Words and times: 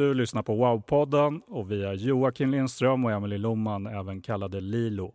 Du 0.00 0.14
lyssnar 0.14 0.42
på 0.42 0.54
Wow-podden 0.54 1.40
och 1.46 1.70
vi 1.70 1.84
är 1.84 1.94
Joakim 1.94 2.50
Lindström 2.50 3.04
och 3.04 3.10
Emelie 3.10 3.38
Loman, 3.38 3.86
även 3.86 4.22
kallade 4.22 4.60
Lilo. 4.60 5.14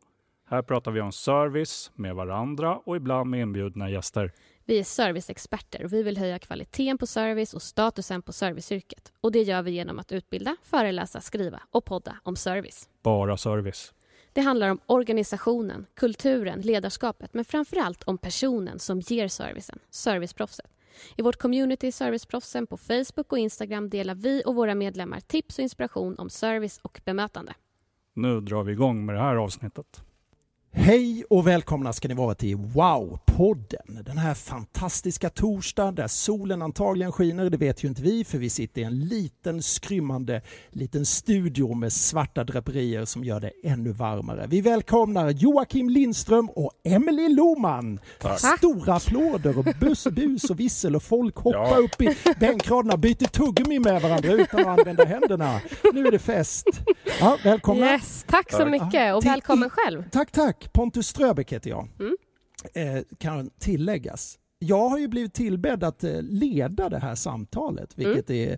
Här 0.49 0.61
pratar 0.61 0.91
vi 0.91 1.01
om 1.01 1.11
service 1.11 1.91
med 1.95 2.15
varandra 2.15 2.77
och 2.77 2.95
ibland 2.95 3.29
med 3.29 3.39
inbjudna 3.39 3.89
gäster. 3.89 4.31
Vi 4.65 4.79
är 4.79 4.83
serviceexperter 4.83 5.83
och 5.83 5.93
vi 5.93 6.03
vill 6.03 6.17
höja 6.17 6.39
kvaliteten 6.39 6.97
på 6.97 7.07
service 7.07 7.53
och 7.53 7.61
statusen 7.61 8.21
på 8.21 8.33
serviceyrket. 8.33 9.13
Och 9.21 9.31
det 9.31 9.41
gör 9.41 9.61
vi 9.61 9.71
genom 9.71 9.99
att 9.99 10.11
utbilda, 10.11 10.55
föreläsa, 10.63 11.21
skriva 11.21 11.61
och 11.71 11.85
podda 11.85 12.17
om 12.23 12.35
service. 12.35 12.89
Bara 13.03 13.37
service. 13.37 13.93
Det 14.33 14.41
handlar 14.41 14.69
om 14.69 14.79
organisationen, 14.85 15.85
kulturen, 15.93 16.61
ledarskapet 16.61 17.33
men 17.33 17.45
framför 17.45 17.77
allt 17.77 18.03
om 18.03 18.17
personen 18.17 18.79
som 18.79 18.99
ger 18.99 19.27
servicen, 19.27 19.79
serviceproffset. 19.89 20.74
I 21.17 21.21
vårt 21.21 21.37
community 21.37 21.91
Serviceproffsen 21.91 22.67
på 22.67 22.77
Facebook 22.77 23.31
och 23.31 23.37
Instagram 23.37 23.89
delar 23.89 24.15
vi 24.15 24.43
och 24.45 24.55
våra 24.55 24.75
medlemmar 24.75 25.19
tips 25.19 25.59
och 25.59 25.63
inspiration 25.63 26.15
om 26.19 26.29
service 26.29 26.79
och 26.81 27.01
bemötande. 27.05 27.53
Nu 28.13 28.41
drar 28.41 28.63
vi 28.63 28.71
igång 28.71 29.05
med 29.05 29.15
det 29.15 29.21
här 29.21 29.35
avsnittet. 29.35 30.04
Hej 30.77 31.23
och 31.29 31.47
välkomna 31.47 31.93
ska 31.93 32.07
ni 32.07 32.13
vara 32.13 32.35
till 32.35 32.55
Wow-podden. 32.57 34.03
Den 34.05 34.17
här 34.17 34.33
fantastiska 34.33 35.29
torsdagen 35.29 35.95
där 35.95 36.07
solen 36.07 36.61
antagligen 36.61 37.11
skiner, 37.11 37.49
det 37.49 37.57
vet 37.57 37.83
ju 37.83 37.87
inte 37.87 38.01
vi 38.01 38.23
för 38.23 38.37
vi 38.37 38.49
sitter 38.49 38.81
i 38.81 38.83
en 38.83 38.99
liten 38.99 39.61
skrymmande 39.61 40.41
liten 40.69 41.05
studio 41.05 41.73
med 41.73 41.93
svarta 41.93 42.43
draperier 42.43 43.05
som 43.05 43.23
gör 43.23 43.39
det 43.39 43.51
ännu 43.63 43.91
varmare. 43.91 44.45
Vi 44.49 44.61
välkomnar 44.61 45.29
Joakim 45.29 45.89
Lindström 45.89 46.49
och 46.49 46.71
Emelie 46.83 47.29
Loman. 47.29 47.99
Tack. 48.21 48.39
Stora 48.57 48.93
applåder 48.95 49.57
och 49.57 49.65
bus, 49.79 50.07
bus 50.11 50.43
och 50.49 50.59
vissel 50.59 50.95
och 50.95 51.03
folk 51.03 51.35
hoppar 51.35 51.59
Ja. 51.59 51.77
upp 51.77 52.01
i 52.01 52.15
bänkraderna 52.39 52.93
och 52.93 52.99
byter 52.99 53.27
tuggummi 53.27 53.79
med 53.79 54.01
varandra 54.01 54.31
utan 54.31 54.59
att 54.59 54.79
använda 54.79 55.05
händerna. 55.05 55.61
Nu 55.93 56.07
är 56.07 56.11
det 56.11 56.19
fest. 56.19 56.65
Ja, 57.19 57.37
välkomna. 57.43 57.85
Yes, 57.91 58.25
tack 58.27 58.51
så 58.51 58.65
mycket 58.65 59.15
och 59.15 59.25
välkommen 59.25 59.69
själv. 59.69 60.03
Tack, 60.11 60.31
tack. 60.31 60.64
Pontus 60.73 61.07
Ströbeck 61.07 61.53
heter 61.53 61.69
jag. 61.69 61.87
Mm. 61.99 62.15
Eh, 62.73 63.03
kan 63.17 63.49
tilläggas. 63.59 64.39
Jag 64.59 64.89
har 64.89 64.97
ju 64.97 65.07
blivit 65.07 65.33
tillbedd 65.33 65.83
att 65.83 66.03
eh, 66.03 66.21
leda 66.21 66.89
det 66.89 66.99
här 66.99 67.15
samtalet, 67.15 67.97
Mm. 67.97 68.09
vilket 68.09 68.29
är 68.29 68.57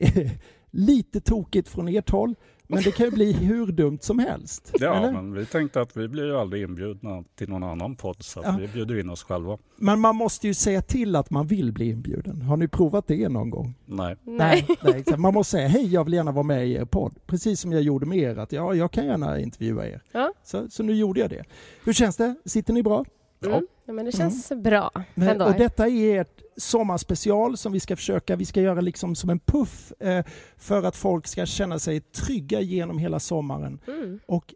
lite 0.70 1.20
tokigt 1.20 1.68
från 1.68 1.88
ert 1.88 2.10
håll. 2.10 2.34
Men 2.70 2.82
det 2.82 2.90
kan 2.92 3.06
ju 3.06 3.12
bli 3.12 3.32
hur 3.32 3.66
dumt 3.66 3.98
som 4.00 4.18
helst. 4.18 4.72
Ja, 4.80 4.94
eller? 4.96 5.12
men 5.12 5.34
vi 5.34 5.46
tänkte 5.46 5.80
att 5.80 5.96
vi 5.96 6.08
blir 6.08 6.24
ju 6.24 6.36
aldrig 6.36 6.62
inbjudna 6.62 7.24
till 7.34 7.48
någon 7.48 7.62
annan 7.64 7.96
podd 7.96 8.22
så 8.22 8.40
Ja. 8.44 8.56
vi 8.60 8.68
bjuder 8.68 9.00
in 9.00 9.10
oss 9.10 9.22
själva. 9.22 9.58
men 9.76 10.00
man 10.00 10.16
måste 10.16 10.46
ju 10.46 10.54
säga 10.54 10.82
till 10.82 11.16
att 11.16 11.30
man 11.30 11.46
vill 11.46 11.72
bli 11.72 11.90
inbjuden. 11.90 12.42
Har 12.42 12.56
ni 12.56 12.68
provat 12.68 13.06
det 13.06 13.28
någon 13.28 13.50
gång? 13.50 13.74
Nej. 13.86 14.16
Nej. 14.24 14.66
nej 14.82 14.94
exakt. 14.98 15.18
man 15.18 15.34
måste 15.34 15.50
säga 15.50 15.68
hej, 15.68 15.92
jag 15.92 16.04
vill 16.04 16.14
gärna 16.14 16.32
vara 16.32 16.42
med 16.42 16.68
i 16.68 16.72
er 16.72 16.84
podd. 16.84 17.14
Precis 17.26 17.60
som 17.60 17.72
jag 17.72 17.82
gjorde 17.82 18.06
med 18.06 18.18
er, 18.18 18.36
att 18.38 18.52
ja, 18.52 18.74
jag 18.74 18.90
kan 18.92 19.06
gärna 19.06 19.40
intervjua 19.40 19.86
er. 19.86 20.02
Ja. 20.12 20.32
Så, 20.44 20.70
så 20.70 20.82
nu 20.82 20.94
gjorde 20.94 21.20
jag 21.20 21.30
det. 21.30 21.44
Hur 21.84 21.92
känns 21.92 22.16
det? 22.16 22.34
Sitter 22.44 22.72
ni 22.72 22.82
bra? 22.82 23.04
Mm. 23.46 23.66
Ja, 23.88 23.92
men 23.94 24.04
det 24.04 24.12
känns 24.12 24.52
bra 24.56 24.90
Men, 25.14 25.42
och 25.42 25.52
detta 25.54 25.88
är 25.88 26.20
ett 26.20 26.42
sommarspecial 26.56 27.56
som 27.56 27.72
vi 27.72 27.80
ska 27.80 27.96
försöka, 27.96 28.36
vi 28.36 28.44
ska 28.44 28.60
göra 28.60 28.80
liksom 28.80 29.14
som 29.14 29.30
en 29.30 29.38
puff 29.38 29.92
eh, 30.00 30.24
för 30.56 30.82
att 30.82 30.96
folk 30.96 31.26
ska 31.26 31.46
känna 31.46 31.78
sig 31.78 32.00
trygga 32.00 32.60
genom 32.60 32.98
hela 32.98 33.20
sommaren. 33.20 33.80
Mm. 33.86 34.20
Och 34.26 34.54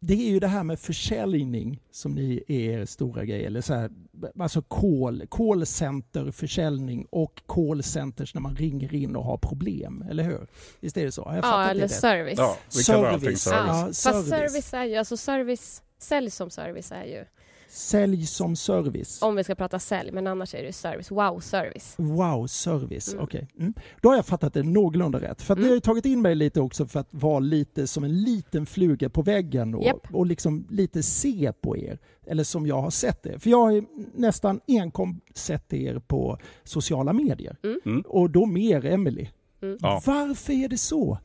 det 0.00 0.14
är 0.14 0.30
ju 0.30 0.40
det 0.40 0.46
här 0.46 0.64
med 0.64 0.80
försäljning 0.80 1.80
som 1.90 2.12
ni 2.14 2.44
är 2.48 2.54
er 2.60 2.84
stora 2.84 3.24
grej, 3.24 3.44
eller 3.44 3.60
så 3.60 3.74
här, 3.74 3.90
alltså 4.38 4.62
call, 4.62 5.26
callcenter 5.30 6.30
försäljning 6.30 7.06
och 7.10 7.42
callcenters 7.46 8.34
när 8.34 8.40
man 8.40 8.56
ringer 8.56 8.94
in 8.94 9.16
och 9.16 9.24
har 9.24 9.36
problem, 9.38 10.04
eller 10.10 10.24
hur? 10.24 10.46
Visst 10.80 10.96
är 10.96 11.04
det 11.04 11.12
så? 11.12 11.22
Jag 11.34 11.44
Ja, 11.44 11.64
eller 11.64 11.82
det 11.82 11.88
service. 11.88 12.38
Ja, 12.38 12.56
Service. 12.68 12.86
service. 12.86 13.46
Ja, 13.46 13.66
Ja, 13.66 13.84
Fast 13.86 14.02
service. 14.02 14.28
service 14.28 14.74
är 14.74 14.84
ju, 14.84 14.96
alltså 14.96 15.16
service, 15.16 15.82
sälj 15.98 16.30
som 16.30 16.50
service 16.50 16.92
är 16.92 17.04
ju, 17.04 17.24
Sälj 17.72 18.26
som 18.26 18.56
service. 18.56 19.22
om 19.22 19.36
vi 19.36 19.44
ska 19.44 19.54
prata 19.54 19.78
sälj, 19.78 20.12
men 20.12 20.26
annars 20.26 20.54
är 20.54 20.62
det 20.62 20.72
service. 20.72 21.10
Wow-service. 21.10 21.94
Wow, 21.98 22.46
service. 22.46 23.12
Mm. 23.12 23.24
Okej. 23.24 23.48
Mm. 23.58 23.74
Då 24.00 24.08
har 24.08 24.16
jag 24.16 24.26
fattat 24.26 24.54
det 24.54 24.62
någorlunda 24.62 25.20
rätt. 25.20 25.42
För 25.42 25.52
att 25.54 25.58
ni 25.58 25.62
Mm. 25.62 25.70
har 25.70 25.74
ju 25.74 25.80
tagit 25.80 26.04
in 26.06 26.22
mig 26.22 26.34
lite 26.34 26.60
också 26.60 26.86
för 26.86 27.00
att 27.00 27.08
vara 27.10 27.38
lite 27.38 27.86
som 27.86 28.04
en 28.04 28.22
liten 28.22 28.66
fluga 28.66 29.08
på 29.10 29.22
väggen 29.22 29.74
och, 29.74 29.84
Japp. 29.84 30.06
och 30.14 30.26
liksom 30.26 30.66
lite 30.70 31.02
se 31.02 31.52
på 31.60 31.76
er. 31.76 31.98
Eller 32.26 32.44
som 32.44 32.66
jag 32.66 32.82
har 32.82 32.90
sett 32.90 33.26
er. 33.26 33.38
För 33.38 33.50
jag 33.50 33.58
har 33.64 33.70
ju 33.70 33.84
nästan 34.14 34.60
enkom 34.68 35.20
sett 35.34 35.72
er 35.72 35.98
på 35.98 36.38
sociala 36.64 37.12
medier. 37.12 37.56
Mm. 37.62 37.80
Mm. 37.86 38.00
Och 38.06 38.30
då 38.30 38.46
mer 38.46 38.84
Emily. 38.86 39.28
Mm. 39.62 39.78
Ja. 39.80 40.02
Varför 40.06 40.52
är 40.52 40.68
det 40.68 40.78
så? 40.78 41.18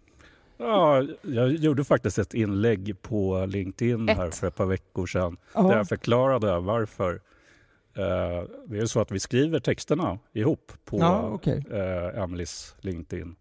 Ja, 0.57 1.03
jag 1.21 1.51
gjorde 1.51 1.83
faktiskt 1.83 2.17
ett 2.19 2.33
inlägg 2.33 3.01
på 3.01 3.45
LinkedIn 3.45 4.09
här 4.09 4.27
Ett. 4.27 4.35
för 4.35 4.47
ett 4.47 4.55
par 4.55 4.65
veckor 4.65 5.05
sedan 5.05 5.37
Ja. 5.53 5.61
där 5.61 5.77
jag 5.77 5.87
förklarade 5.87 6.59
varför. 6.59 7.13
Eh, 7.97 8.43
det 8.67 8.77
är 8.77 8.85
så 8.85 9.01
att 9.01 9.11
vi 9.11 9.19
skriver 9.19 9.59
texterna 9.59 10.19
ihop 10.33 10.71
på 10.85 10.99
Ja, 10.99 11.21
okej. 11.33 11.63
eh, 11.71 12.23
Emelies 12.23 12.75
LinkedIn. 12.81 13.35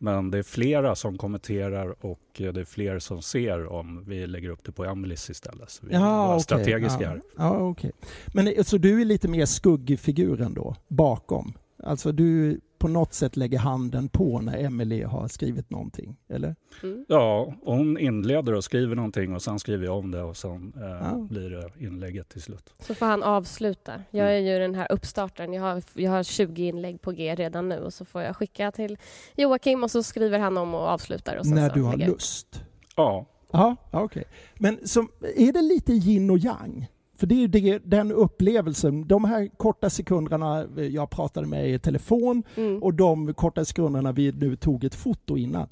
Men 0.00 0.30
det 0.30 0.38
är 0.38 0.42
flera 0.42 0.94
som 0.94 1.18
kommenterar 1.18 2.04
och 2.06 2.20
det 2.36 2.56
är 2.60 2.64
fler 2.64 2.98
som 2.98 3.22
ser 3.22 3.66
om 3.66 4.04
vi 4.06 4.26
lägger 4.26 4.48
upp 4.48 4.64
det 4.64 4.72
på 4.72 4.84
Emelies 4.84 5.30
istället. 5.30 5.70
Så 5.70 5.86
vi 5.86 5.94
Ja, 5.94 6.24
är 6.24 6.28
okej. 6.34 6.42
strategiska 6.42 7.02
ja. 7.02 7.08
här. 7.08 7.20
Ja, 7.36 7.58
okej. 7.58 7.92
Men 8.34 8.64
så 8.64 8.78
du 8.78 9.00
är 9.00 9.04
lite 9.04 9.28
mer 9.28 9.46
skuggfiguren 9.46 10.54
då, 10.54 10.76
bakom? 10.88 11.52
Alltså 11.82 12.12
du 12.12 12.60
på 12.78 12.88
något 12.88 13.14
sätt 13.14 13.36
lägger 13.36 13.58
handen 13.58 14.08
på 14.08 14.40
när 14.40 14.58
Emily 14.64 15.02
har 15.02 15.28
skrivit 15.28 15.70
någonting, 15.70 16.16
eller? 16.28 16.56
Mm. 16.82 17.04
Ja, 17.08 17.54
hon 17.62 17.98
inleder 17.98 18.54
och 18.54 18.64
skriver 18.64 18.96
någonting 18.96 19.34
och 19.34 19.42
sen 19.42 19.58
skriver 19.58 19.84
jag 19.84 19.98
om 19.98 20.10
det 20.10 20.22
och 20.22 20.36
sen 20.36 20.72
eh, 20.76 20.82
Ja. 20.82 21.26
blir 21.30 21.50
det 21.50 21.70
inlägget 21.86 22.28
till 22.28 22.42
slut. 22.42 22.74
Så 22.78 22.94
får 22.94 23.06
han 23.06 23.22
avsluta. 23.22 23.92
Jag 24.10 24.26
Mm. 24.34 24.46
är 24.46 24.52
ju 24.52 24.58
den 24.58 24.74
här 24.74 24.92
uppstartaren. 24.92 25.52
Jag 25.52 25.62
har, 25.62 25.82
jag 25.94 26.10
har 26.10 26.22
20 26.22 26.68
inlägg 26.68 27.00
på 27.02 27.12
G 27.12 27.34
redan 27.34 27.68
nu 27.68 27.78
och 27.78 27.94
så 27.94 28.04
får 28.04 28.22
jag 28.22 28.36
skicka 28.36 28.72
till 28.72 28.98
Joakim 29.36 29.82
och 29.82 29.90
så 29.90 30.02
skriver 30.02 30.38
han 30.38 30.56
om 30.58 30.74
och 30.74 30.80
avslutar. 30.80 31.36
Och 31.36 31.46
sen 31.46 31.54
när 31.54 31.68
så 31.68 31.74
du 31.74 31.82
har 31.82 31.96
lust? 31.96 32.64
Ja, 32.96 33.26
Ja, 33.52 33.76
ja, 33.90 34.02
okej. 34.02 34.24
Men 34.58 34.78
som, 34.88 35.08
är 35.36 35.52
det 35.52 35.62
lite 35.62 35.92
yin 35.92 36.30
och 36.30 36.38
yang? 36.38 36.86
För 37.18 37.26
det 37.26 37.34
är 37.34 37.38
ju 37.38 37.46
det, 37.46 37.78
den 37.78 38.12
upplevelsen, 38.12 39.08
de 39.08 39.24
här 39.24 39.48
korta 39.56 39.90
sekunderna 39.90 40.66
jag 40.76 41.10
pratade 41.10 41.46
med 41.46 41.70
i 41.70 41.78
telefon 41.78 42.42
Mm. 42.56 42.82
och 42.82 42.94
de 42.94 43.34
korta 43.34 43.64
sekunderna 43.64 44.12
vi 44.12 44.32
nu 44.32 44.56
tog 44.56 44.84
ett 44.84 44.94
foto 44.94 45.36
innan. 45.36 45.68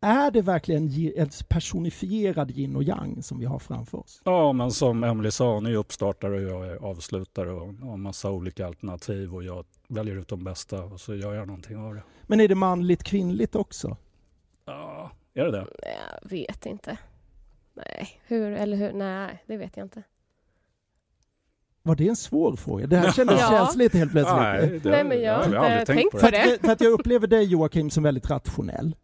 Är 0.00 0.30
det 0.30 0.42
verkligen 0.42 1.12
ett 1.16 1.48
personifierad 1.48 2.50
yin 2.50 2.76
och 2.76 2.82
yang 2.82 3.22
som 3.22 3.38
vi 3.38 3.44
har 3.46 3.58
framför 3.58 3.98
oss? 3.98 4.22
Ja, 4.24 4.52
men 4.52 4.70
som 4.70 5.04
Emily 5.04 5.30
sa, 5.30 5.54
hon 5.54 5.66
är 5.66 5.74
uppstartare 5.74 6.34
och 6.34 6.42
jag 6.42 6.66
är 6.68 6.76
avslutare 6.76 7.52
och 7.52 7.74
har 7.74 7.96
massa 7.96 8.30
olika 8.30 8.66
alternativ 8.66 9.34
och 9.34 9.44
jag 9.44 9.64
väljer 9.88 10.16
ut 10.16 10.28
de 10.28 10.44
bästa 10.44 10.84
och 10.84 11.00
så 11.00 11.14
gör 11.14 11.34
jag 11.34 11.46
någonting 11.46 11.76
av 11.76 11.94
det. 11.94 12.02
Men 12.22 12.40
är 12.40 12.48
det 12.48 12.54
manligt 12.54 13.02
kvinnligt 13.04 13.54
också? 13.56 13.96
Ja, 14.64 15.10
är 15.34 15.44
det 15.44 15.50
det? 15.50 15.66
Jag 16.22 16.30
vet 16.30 16.66
inte. 16.66 16.96
Nej, 17.74 18.08
hur 18.26 18.52
eller 18.52 18.76
hur? 18.76 18.92
Nej, 18.92 19.42
det 19.46 19.56
vet 19.56 19.76
jag 19.76 19.84
inte. 19.84 20.02
Var 21.82 21.94
det 21.96 22.08
en 22.08 22.16
svår 22.16 22.56
fråga? 22.56 22.86
Det 22.86 22.96
här 22.96 23.12
kändes 23.16 23.40
Ja. 23.40 23.48
känsligt 23.50 23.94
helt 23.94 24.12
plötsligt. 24.12 24.36
Nej, 24.36 24.80
det, 24.82 24.90
Nej, 24.90 25.04
men 25.04 25.20
jag 25.22 25.32
har 25.32 25.38
har 25.38 25.46
inte 25.46 25.58
aldrig 25.58 25.86
tänkt 25.86 26.10
på 26.10 26.16
det. 26.16 26.20
För 26.20 26.54
att, 26.54 26.60
för 26.60 26.72
att 26.72 26.80
jag 26.80 26.92
upplever 26.92 27.26
dig 27.26 27.44
Joakim 27.44 27.90
som 27.90 28.02
väldigt 28.02 28.30
rationell. 28.30 28.94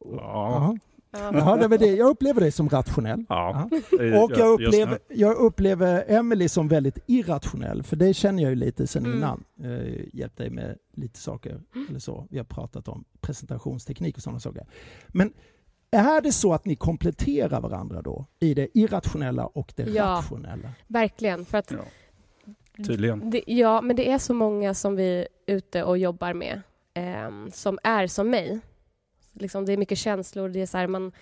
Ja. 0.00 0.10
Jaha. 0.20 0.78
Ja. 1.10 1.30
Jaha, 1.34 1.56
det 1.56 1.68
var 1.68 1.78
det. 1.78 1.86
Jag 1.86 2.08
upplever 2.10 2.40
dig 2.40 2.50
som 2.52 2.68
rationell. 2.68 3.24
Ja. 3.28 3.68
Och 4.22 4.32
jag 4.36 4.48
upplever, 4.60 4.98
jag 5.08 5.36
upplever 5.36 6.04
Emily 6.08 6.48
som 6.48 6.68
väldigt 6.68 6.98
irrationell, 7.06 7.82
för 7.82 7.96
det 7.96 8.14
känner 8.14 8.42
jag 8.42 8.50
ju 8.50 8.56
lite 8.56 8.86
sen 8.86 9.04
Mm. 9.06 9.16
innan. 9.18 9.44
Eh, 9.64 10.04
hjälpt 10.12 10.36
dig 10.38 10.50
med 10.50 10.76
lite 10.94 11.18
saker 11.18 11.60
eller 11.90 11.98
så. 11.98 12.26
Vi 12.30 12.38
har 12.38 12.44
pratat 12.44 12.88
om 12.88 13.04
presentationsteknik 13.20 14.16
och 14.16 14.22
sådana 14.22 14.40
saker. 14.40 14.66
Men 15.08 15.32
är 15.90 16.20
det 16.20 16.32
så 16.32 16.52
att 16.54 16.64
ni 16.64 16.76
kompletterar 16.76 17.60
varandra 17.60 18.02
då 18.02 18.26
i 18.40 18.54
det 18.54 18.78
irrationella 18.78 19.46
och 19.46 19.72
det 19.76 19.82
Ja. 19.90 20.04
rationella? 20.04 20.68
Verkligen. 20.86 21.44
För 21.44 21.58
att 21.58 21.70
Ja. 21.70 21.78
Tydligen. 22.86 23.30
Det, 23.30 23.42
ja, 23.46 23.80
men 23.80 23.96
det 23.96 24.10
är 24.10 24.18
så 24.18 24.34
många 24.34 24.74
som 24.74 24.96
vi 24.96 25.18
är 25.18 25.28
ute 25.46 25.82
och 25.82 25.98
jobbar 25.98 26.32
med 26.32 26.62
eh, 26.94 27.30
som 27.52 27.78
är 27.82 28.06
som 28.06 28.30
mig. 28.30 28.60
Liksom, 29.32 29.66
det 29.66 29.72
är 29.72 29.76
mycket 29.76 29.98
känslor. 29.98 30.48
Det 30.48 30.60
är 30.60 30.66
så 30.66 30.78
här, 30.78 30.86
man, 30.86 31.12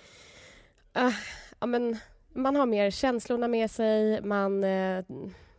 Uh, 0.97 1.13
ja, 1.59 1.67
men, 1.67 1.97
man 2.37 2.55
har 2.55 2.65
mer 2.65 2.91
känslorna 2.91 3.47
med 3.47 3.71
sig. 3.71 4.21
Man, 4.21 4.63
eh, 4.63 5.03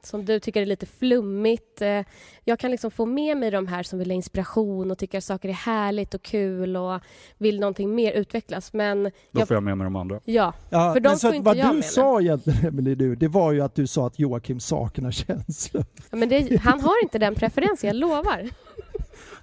som 0.03 0.25
du 0.25 0.41
tycker 0.41 0.63
är 0.63 0.67
lite 0.67 0.87
flummigt. 0.87 1.83
Eh, 1.83 2.01
jag 2.45 2.59
kan 2.59 2.71
liksom 2.71 2.91
få 2.91 3.07
med 3.07 3.37
mig 3.37 3.51
de 3.51 3.67
här 3.67 3.83
som 3.83 3.99
vill 3.99 4.11
ha 4.11 4.15
inspiration 4.15 4.91
och 4.91 4.99
tycker 4.99 5.19
att 5.19 5.25
saker 5.25 5.49
är 5.49 5.53
härligt 5.53 6.15
och 6.15 6.23
kul 6.23 6.77
och 6.77 7.01
vill 7.39 7.61
någonting 7.61 7.95
mer 7.95 8.13
utvecklas. 8.13 8.73
Men 8.73 9.03
Då 9.05 9.11
jag, 9.31 9.49
får 9.49 9.55
jag 9.57 9.63
med 9.63 9.79
mig 9.79 9.85
de 9.85 9.97
andra. 9.97 10.21
ja, 10.25 10.55
Ja, 10.71 10.93
För 10.93 11.01
de 11.01 11.17
får 11.17 11.35
inte 11.35 11.47
vad 11.47 11.57
jag 11.57 11.71
du 11.71 11.75
med 11.75 11.85
sa 11.85 12.21
egentligen, 12.21 12.75
nu, 12.99 13.15
det 13.15 13.29
var 13.29 13.53
ju 13.53 13.61
att 13.61 13.75
du 13.75 13.87
sa 13.87 14.07
att 14.07 14.19
Joakim 14.19 14.61
saknar 14.61 15.11
känslor. 15.11 15.85
men 16.11 16.29
det, 16.29 16.61
han 16.61 16.81
har 16.81 17.03
inte 17.03 17.19
den 17.19 17.35
preferensen, 17.35 17.89
jag 17.89 17.97
lovar. 17.97 18.49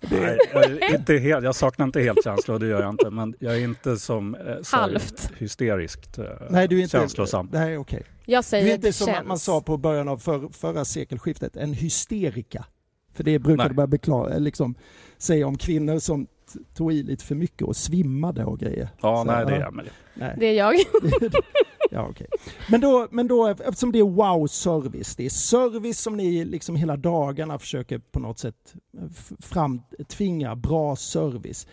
Nej, 0.01 0.37
jag, 0.53 0.63
är 0.65 0.95
inte 0.95 1.17
helt, 1.17 1.43
jag 1.43 1.55
saknar 1.55 1.85
inte 1.85 2.01
helt 2.01 2.23
känslor, 2.23 2.59
det 2.59 2.67
gör 2.67 2.81
jag 2.81 2.89
inte. 2.89 3.09
Men 3.09 3.35
jag 3.39 3.55
är 3.55 3.59
inte 3.63 3.97
som 3.97 4.35
eh, 4.35 4.41
så 4.61 4.75
Halvt. 4.77 5.31
hysteriskt 5.37 6.17
eh, 6.17 6.25
Nej, 6.49 6.67
du 6.67 6.77
är 6.77 6.81
inte... 6.81 6.97
känslosam. 6.97 7.49
Nej, 7.53 7.77
okej. 7.77 8.03
Jag 8.25 8.43
Du 8.43 8.47
säger 8.47 8.69
är 8.69 8.75
inte 8.75 8.87
det 8.87 8.93
som 8.93 9.07
känns. 9.07 9.27
man 9.27 9.39
sa 9.39 9.61
på 9.61 9.77
början 9.77 10.07
av 10.07 10.17
för, 10.17 10.49
förra 10.53 10.85
sekelskiftet, 10.85 11.55
en 11.55 11.73
hysterika. 11.73 12.65
För 13.13 13.23
det 13.23 13.39
brukade 13.39 13.73
man 13.73 14.43
liksom, 14.43 14.75
säga 15.17 15.47
om 15.47 15.57
kvinnor 15.57 15.99
som 15.99 16.27
tog 16.73 16.93
i 16.93 17.03
lite 17.03 17.25
för 17.25 17.35
mycket 17.35 17.61
och 17.61 17.75
svimmade 17.75 18.45
och 18.45 18.59
grejer. 18.59 18.89
Ja, 19.01 19.17
Så, 19.17 19.23
nej 19.31 19.45
det 19.45 19.55
är. 19.55 19.67
Emelie. 19.67 19.91
Nej. 20.13 20.35
Det 20.39 20.45
är 20.45 20.53
jag. 20.53 20.75
ja, 21.91 22.07
okej. 22.09 22.27
Men, 22.69 22.81
då, 22.81 23.07
men 23.11 23.27
då, 23.27 23.47
eftersom 23.47 23.91
det 23.91 23.99
är 23.99 24.03
wow-service, 24.03 25.15
det 25.15 25.25
är 25.25 25.29
service 25.29 25.99
som 26.01 26.17
ni 26.17 26.45
liksom 26.45 26.75
hela 26.75 26.97
dagarna 26.97 27.59
försöker 27.59 27.97
på 27.99 28.19
något 28.19 28.39
sätt 28.39 28.73
f- 29.11 29.31
framtvinga 29.39 30.55
bra 30.55 30.95
service. 30.95 31.67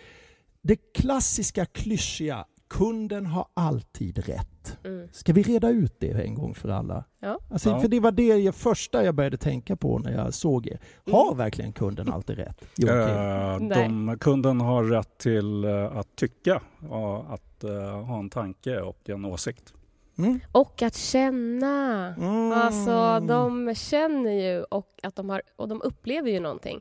Det 0.63 0.77
klassiska 0.77 1.67
klyschiga, 1.67 2.45
kunden 2.69 3.27
har 3.27 3.47
alltid 3.55 4.19
rätt. 4.19 4.49
Mm. 4.85 5.09
Ska 5.13 5.33
vi 5.33 5.43
reda 5.43 5.71
ut 5.71 6.01
det 6.01 6.11
en 6.11 6.35
gång 6.35 6.55
för 6.55 6.69
alla? 6.69 7.05
Ja. 7.21 7.39
Alltså, 7.51 7.71
Ja. 7.71 7.81
För 7.81 7.89
det 7.89 8.01
var 8.01 8.13
det 8.13 8.27
jag, 8.27 8.55
första 8.55 9.05
jag 9.05 9.15
började 9.15 9.37
tänka 9.37 9.77
på 9.77 9.99
när 9.99 10.13
jag 10.13 10.35
såg 10.35 10.67
er. 10.67 10.79
Har 11.11 11.35
verkligen 11.35 11.73
kunden 11.73 12.13
alltid 12.13 12.37
rätt? 12.37 12.65
Joakim? 12.77 13.17
Eh, 13.17 13.59
Nej. 13.61 13.89
de, 13.89 14.19
kunden 14.21 14.61
har 14.61 14.85
rätt 14.85 15.19
till 15.19 15.65
eh, 15.65 15.97
att 15.97 16.17
tycka, 16.17 16.63
och 16.89 17.35
att 17.35 17.65
eh, 17.65 18.05
ha 18.05 18.19
en 18.19 18.31
tanke 18.31 18.81
och 18.81 19.11
en 19.11 19.25
åsikt. 19.25 19.75
Mm. 20.19 20.41
Och 20.53 20.83
att 20.83 20.97
känna. 20.97 22.15
Mm. 22.19 22.53
Alltså, 22.53 23.21
de 23.27 23.75
känner 23.75 24.31
ju 24.31 24.63
och, 24.63 24.89
att 25.03 25.17
de 25.17 25.31
har, 25.31 25.43
och 25.57 25.69
de 25.69 25.83
upplever 25.83 26.31
ju 26.31 26.41
någonting. 26.41 26.81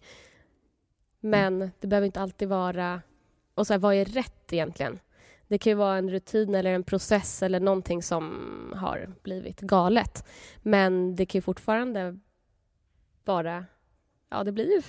Men 1.20 1.72
det 1.80 1.88
behöver 1.88 2.06
inte 2.06 2.22
alltid 2.22 2.50
vara... 2.50 3.02
Och 3.56 3.68
så 3.68 3.74
här, 3.74 3.80
vad 3.80 3.96
är 3.96 4.06
rätt 4.06 4.54
egentligen? 4.54 5.00
Det 5.52 5.58
kan 5.58 5.72
ju 5.72 5.76
vara 5.76 5.98
en 5.98 6.10
rutin 6.10 6.56
eller 6.56 6.74
en 6.74 6.84
process 6.84 7.44
eller 7.44 7.60
någonting 7.60 8.04
som 8.04 8.24
har 8.76 9.10
blivit 9.24 9.62
galet. 9.62 10.26
Men 10.62 11.16
det 11.16 11.26
kan 11.26 11.40
ju 11.40 11.42
fortfarande 11.42 12.20
vara... 13.26 13.66
Ja, 14.30 14.44
det 14.44 14.52
blir 14.52 14.76
ju 14.76 14.82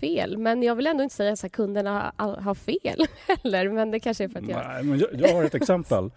fel. 0.00 0.38
Men 0.38 0.62
jag 0.62 0.74
vill 0.74 0.86
ändå 0.86 1.02
inte 1.02 1.14
säga 1.14 1.32
att 1.32 1.52
kunderna 1.52 2.12
har, 2.16 2.36
har 2.36 2.54
fel 2.54 3.06
heller. 3.26 3.68
Men 3.68 3.90
det 3.90 4.00
kanske 4.00 4.24
är 4.24 4.28
för 4.28 4.38
att 4.38 4.48
jag... 4.48 4.66
Nej, 4.66 4.82
men 4.84 4.98
jag, 4.98 5.08
jag 5.12 5.34
har 5.34 5.44
ett 5.44 5.54
exempel. 5.54 6.10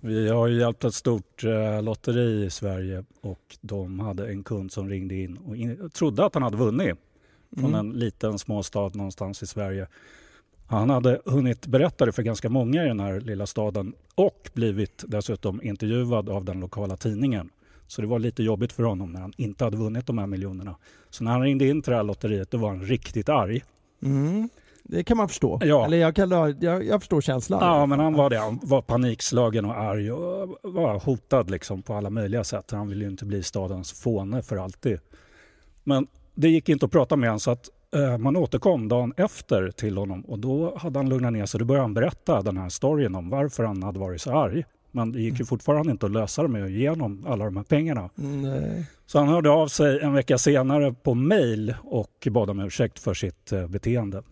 Vi 0.00 0.28
har 0.28 0.46
ju 0.46 0.58
hjälpt 0.60 0.84
ett 0.84 0.94
stort 0.94 1.44
eh, 1.44 1.82
lotteri 1.82 2.44
i 2.44 2.50
Sverige 2.50 3.04
och 3.20 3.58
de 3.60 4.00
hade 4.00 4.28
en 4.28 4.44
kund 4.44 4.72
som 4.72 4.88
ringde 4.88 5.14
in 5.14 5.36
och 5.36 5.56
in, 5.56 5.90
trodde 5.90 6.24
att 6.24 6.34
han 6.34 6.42
hade 6.42 6.56
vunnit 6.56 6.96
från 7.56 7.74
Mm. 7.74 7.80
en 7.80 7.98
liten 7.98 8.38
småstad 8.38 8.88
någonstans 8.94 9.42
i 9.42 9.46
Sverige. 9.46 9.86
Han 10.66 10.90
hade 10.90 11.20
hunnit 11.24 11.66
berätta 11.66 12.06
det 12.06 12.12
för 12.12 12.22
ganska 12.22 12.48
många 12.48 12.84
i 12.84 12.88
den 12.88 13.00
här 13.00 13.20
lilla 13.20 13.46
staden 13.46 13.94
och 14.14 14.50
blivit 14.54 15.04
dessutom 15.08 15.62
intervjuad 15.62 16.28
av 16.28 16.44
den 16.44 16.60
lokala 16.60 16.96
tidningen. 16.96 17.50
Så 17.86 18.02
det 18.02 18.08
var 18.08 18.18
lite 18.18 18.42
jobbigt 18.42 18.72
för 18.72 18.82
honom 18.82 19.12
när 19.12 19.20
han 19.20 19.32
inte 19.36 19.64
hade 19.64 19.76
vunnit 19.76 20.06
de 20.06 20.18
här 20.18 20.26
miljonerna. 20.26 20.76
Så 21.10 21.24
när 21.24 21.30
han 21.30 21.42
ringde 21.42 21.68
in 21.68 21.82
till 21.82 21.90
det 21.90 21.96
här 21.96 22.04
lotteriet 22.04 22.50
då 22.50 22.58
var 22.58 22.68
han 22.68 22.82
riktigt 22.82 23.28
arg. 23.28 23.62
Mm. 24.02 24.48
Det 24.82 25.04
kan 25.04 25.16
man 25.16 25.28
förstå. 25.28 25.60
Ja. 25.62 25.86
Eller 25.86 25.96
jag, 25.96 26.16
kan, 26.16 26.30
jag, 26.60 26.84
jag 26.84 27.00
förstår 27.00 27.20
känslan. 27.20 27.60
Ja, 27.62 27.86
men 27.86 28.00
han 28.00 28.14
var 28.14 28.30
det. 28.30 28.38
Han 28.38 28.60
var 28.62 28.82
panikslagen 28.82 29.64
och 29.64 29.78
arg 29.78 30.12
och 30.12 30.58
var 30.62 30.98
hotad 30.98 31.50
liksom 31.50 31.82
på 31.82 31.94
alla 31.94 32.10
möjliga 32.10 32.44
sätt. 32.44 32.70
Han 32.70 32.88
ville 32.88 33.04
ju 33.04 33.10
inte 33.10 33.24
bli 33.24 33.42
stadens 33.42 33.92
fåne 33.92 34.42
för 34.42 34.56
alltid. 34.56 34.98
Men 35.84 36.06
det 36.34 36.48
gick 36.48 36.68
inte 36.68 36.86
att 36.86 36.92
prata 36.92 37.16
med 37.16 37.28
honom 37.28 37.40
så 37.40 37.50
att 37.50 37.68
man 38.18 38.36
återkom 38.36 38.88
dagen 38.88 39.12
efter 39.16 39.70
till 39.70 39.96
honom 39.96 40.20
och 40.20 40.38
då 40.38 40.76
hade 40.78 40.98
han 40.98 41.08
lugnat 41.08 41.32
ner 41.32 41.46
sig. 41.46 41.58
Då 41.60 41.64
började 41.64 41.84
han 41.84 41.94
berätta 41.94 42.42
den 42.42 42.56
här 42.56 42.68
storyn 42.68 43.14
om 43.14 43.30
varför 43.30 43.64
han 43.64 43.82
hade 43.82 43.98
varit 43.98 44.20
så 44.20 44.32
arg. 44.38 44.64
Men 44.90 45.12
det 45.12 45.20
gick 45.20 45.38
ju 45.38 45.44
fortfarande 45.44 45.90
inte 45.92 46.06
att 46.06 46.12
lösa 46.12 46.42
det 46.42 46.48
med 46.48 46.64
att 46.64 46.70
ge 46.70 46.88
honom 46.88 47.26
alla 47.28 47.44
de 47.44 47.56
här 47.56 47.64
pengarna. 47.64 48.10
Mm, 48.18 48.42
nej. 48.42 48.86
Så 49.06 49.18
han 49.18 49.28
hörde 49.28 49.50
av 49.50 49.68
sig 49.68 50.00
en 50.00 50.12
vecka 50.12 50.38
senare 50.38 50.92
på 50.92 51.14
mail 51.14 51.74
och 51.84 52.28
bad 52.30 52.50
om 52.50 52.60
ursäkt 52.60 52.98
för 52.98 53.14
sitt 53.14 53.52
eh, 53.52 53.66
beteende. 53.66 54.22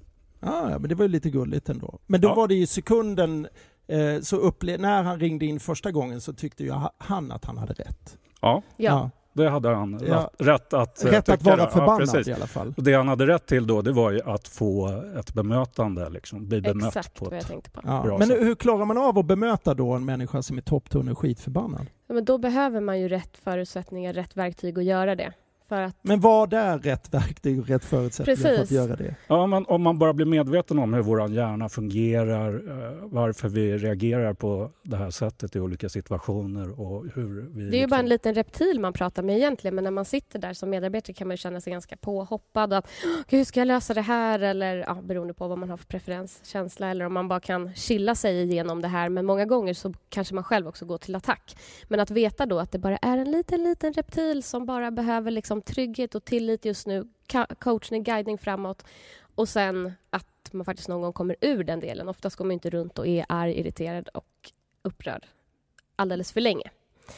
Ah, 0.40 0.70
ja, 0.70 0.78
men 0.78 0.88
det 0.88 0.94
var 0.94 1.04
ju 1.04 1.08
lite 1.08 1.30
gulligt 1.30 1.68
ändå. 1.68 1.98
Men 2.06 2.20
då 2.20 2.28
Ja. 2.28 2.34
var 2.34 2.48
det 2.48 2.54
i 2.54 2.66
sekunden, 2.66 3.46
eh, 3.86 4.20
så 4.22 4.36
upple- 4.36 4.78
när 4.78 5.02
han 5.02 5.20
ringde 5.20 5.46
in 5.46 5.60
första 5.60 5.90
gången 5.90 6.20
så 6.20 6.32
tyckte 6.32 6.64
ju 6.64 6.70
ha- 6.70 6.92
han 6.98 7.32
att 7.32 7.44
han 7.44 7.58
hade 7.58 7.72
rätt. 7.72 8.18
Ja, 8.40 8.62
Ja. 8.76 9.10
Det 9.32 9.48
hade 9.50 9.68
han 9.68 10.00
Ja. 10.08 10.30
rätt, 10.38 10.72
att 10.72 11.04
eh, 11.04 11.08
Rätt 11.10 11.28
att 11.28 11.38
tycka 11.38 11.50
vara. 11.50 11.60
Ja, 11.62 11.70
förbannad 11.70 11.98
precis. 11.98 12.28
i 12.28 12.32
alla 12.32 12.46
fall. 12.46 12.74
Och 12.76 12.82
det 12.82 12.94
han 12.94 13.08
hade 13.08 13.26
rätt 13.26 13.46
till 13.46 13.66
då, 13.66 13.82
det 13.82 13.92
var 13.92 14.10
ju 14.10 14.20
att 14.24 14.48
få 14.48 15.02
ett 15.18 15.34
bemötande, 15.34 16.08
liksom, 16.10 16.48
bli 16.48 16.60
bemött 16.60 16.96
Exakt 16.96 17.14
på 17.18 17.24
vad 17.24 17.34
jag 17.34 17.40
ett... 17.40 17.46
tänkte 17.48 17.70
på. 17.70 17.80
Ja. 17.84 18.02
Bra 18.02 18.18
Men 18.18 18.30
hur 18.30 18.54
klarar 18.54 18.84
man 18.84 18.98
av 18.98 19.18
att 19.18 19.26
bemöta 19.26 19.74
då 19.74 19.92
en 19.92 20.04
människa 20.04 20.42
som 20.42 20.58
är 20.58 20.62
topptunn 20.62 21.14
skitförbannad? 21.14 21.86
Ja, 22.06 22.14
men 22.14 22.24
då 22.24 22.38
behöver 22.38 22.80
man 22.80 23.00
ju 23.00 23.08
rätt 23.08 23.36
förutsättningar, 23.44 24.12
rätt 24.12 24.36
verktyg 24.36 24.78
att 24.78 24.84
göra 24.84 25.14
det. 25.16 25.32
För 25.68 25.82
att, 25.82 25.96
Men 26.02 26.20
vad 26.20 26.52
är 26.52 26.78
rätt 26.78 27.14
verktyg 27.14 27.60
och 27.60 27.68
rätt 27.68 27.84
förutsättningar 27.84 28.36
för 28.36 28.48
att 28.52 28.56
Precis. 28.58 28.76
göra 28.76 28.96
det? 28.96 29.14
Ja, 29.26 29.46
men 29.46 29.66
om 29.66 29.82
man 29.82 29.98
bara 29.98 30.12
blir 30.12 30.26
medveten 30.26 30.78
om 30.78 30.94
hur 30.94 31.02
vår 31.02 31.30
hjärna 31.30 31.68
fungerar, 31.68 32.54
eh, 32.54 32.98
varför 33.02 33.48
vi 33.48 33.78
reagerar 33.78 34.34
på 34.34 34.70
det 34.82 34.96
här 34.96 35.10
sättet 35.10 35.56
i 35.56 35.60
olika 35.60 35.88
situationer 35.88 36.80
och 36.80 37.04
hur 37.14 37.48
vi... 37.54 37.70
det 37.70 37.76
är 37.76 37.80
ju 37.80 37.86
bara 37.86 38.00
en 38.00 38.08
liksom- 38.08 38.08
liten 38.08 38.34
reptil 38.34 38.80
man 38.80 38.92
pratar 38.92 39.22
med 39.22 39.36
egentligen 39.36 39.74
men 39.74 39.84
när 39.84 39.90
man 39.90 40.04
sitter 40.04 40.38
där 40.38 40.52
som 40.52 40.70
medarbetare 40.70 41.14
kan 41.14 41.28
man 41.28 41.32
ju 41.34 41.38
känna 41.38 41.60
sig 41.60 41.72
ganska 41.72 41.96
påhoppad. 41.96 42.72
Och 42.72 42.78
att, 42.78 42.88
hur 43.28 43.44
ska 43.44 43.60
jag 43.60 43.66
lösa 43.66 43.94
det 43.94 44.00
här? 44.00 44.40
Eller 44.40 44.76
ja, 44.76 44.98
beroende 45.02 45.34
på 45.34 45.48
vad 45.48 45.58
man 45.58 45.70
har 45.70 45.76
för 45.76 45.86
preferens, 45.86 46.40
känsla 46.44 46.88
eller 46.90 47.04
om 47.04 47.12
man 47.12 47.28
bara 47.28 47.40
kan 47.40 47.74
chilla 47.74 48.14
sig 48.14 48.42
igenom 48.42 48.82
det 48.82 48.88
här. 48.88 49.08
Men 49.08 49.26
många 49.26 49.46
gånger 49.46 49.74
så 49.74 49.94
kanske 50.08 50.34
man 50.34 50.44
själv 50.44 50.68
också 50.68 50.84
går 50.84 50.98
till 50.98 51.14
attack. 51.14 51.56
Men 51.88 52.00
att 52.00 52.10
veta 52.10 52.46
då 52.46 52.58
att 52.58 52.72
det 52.72 52.78
bara 52.78 52.96
är 52.96 53.18
en 53.18 53.30
liten, 53.30 53.64
liten 53.64 53.92
reptil 53.92 54.42
som 54.42 54.66
bara 54.66 54.90
behöver 54.90 55.30
liksom 55.30 55.61
trygghet 55.62 56.14
och 56.14 56.24
tillit 56.24 56.64
just 56.64 56.86
nu, 56.86 57.04
coachning, 57.58 58.02
guidning 58.02 58.38
framåt 58.38 58.84
och 59.34 59.48
sen 59.48 59.92
att 60.10 60.52
man 60.52 60.64
faktiskt 60.64 60.88
någon 60.88 61.00
gång 61.02 61.12
kommer 61.12 61.36
ur 61.40 61.64
den 61.64 61.80
delen. 61.80 62.08
Oftast 62.08 62.36
går 62.36 62.44
man 62.44 62.52
inte 62.52 62.70
runt 62.70 62.98
och 62.98 63.06
är 63.06 63.26
arg, 63.28 63.60
irriterad 63.60 64.08
och 64.08 64.52
upprörd 64.82 65.26
alldeles 65.96 66.32
för 66.32 66.40
länge. 66.40 66.70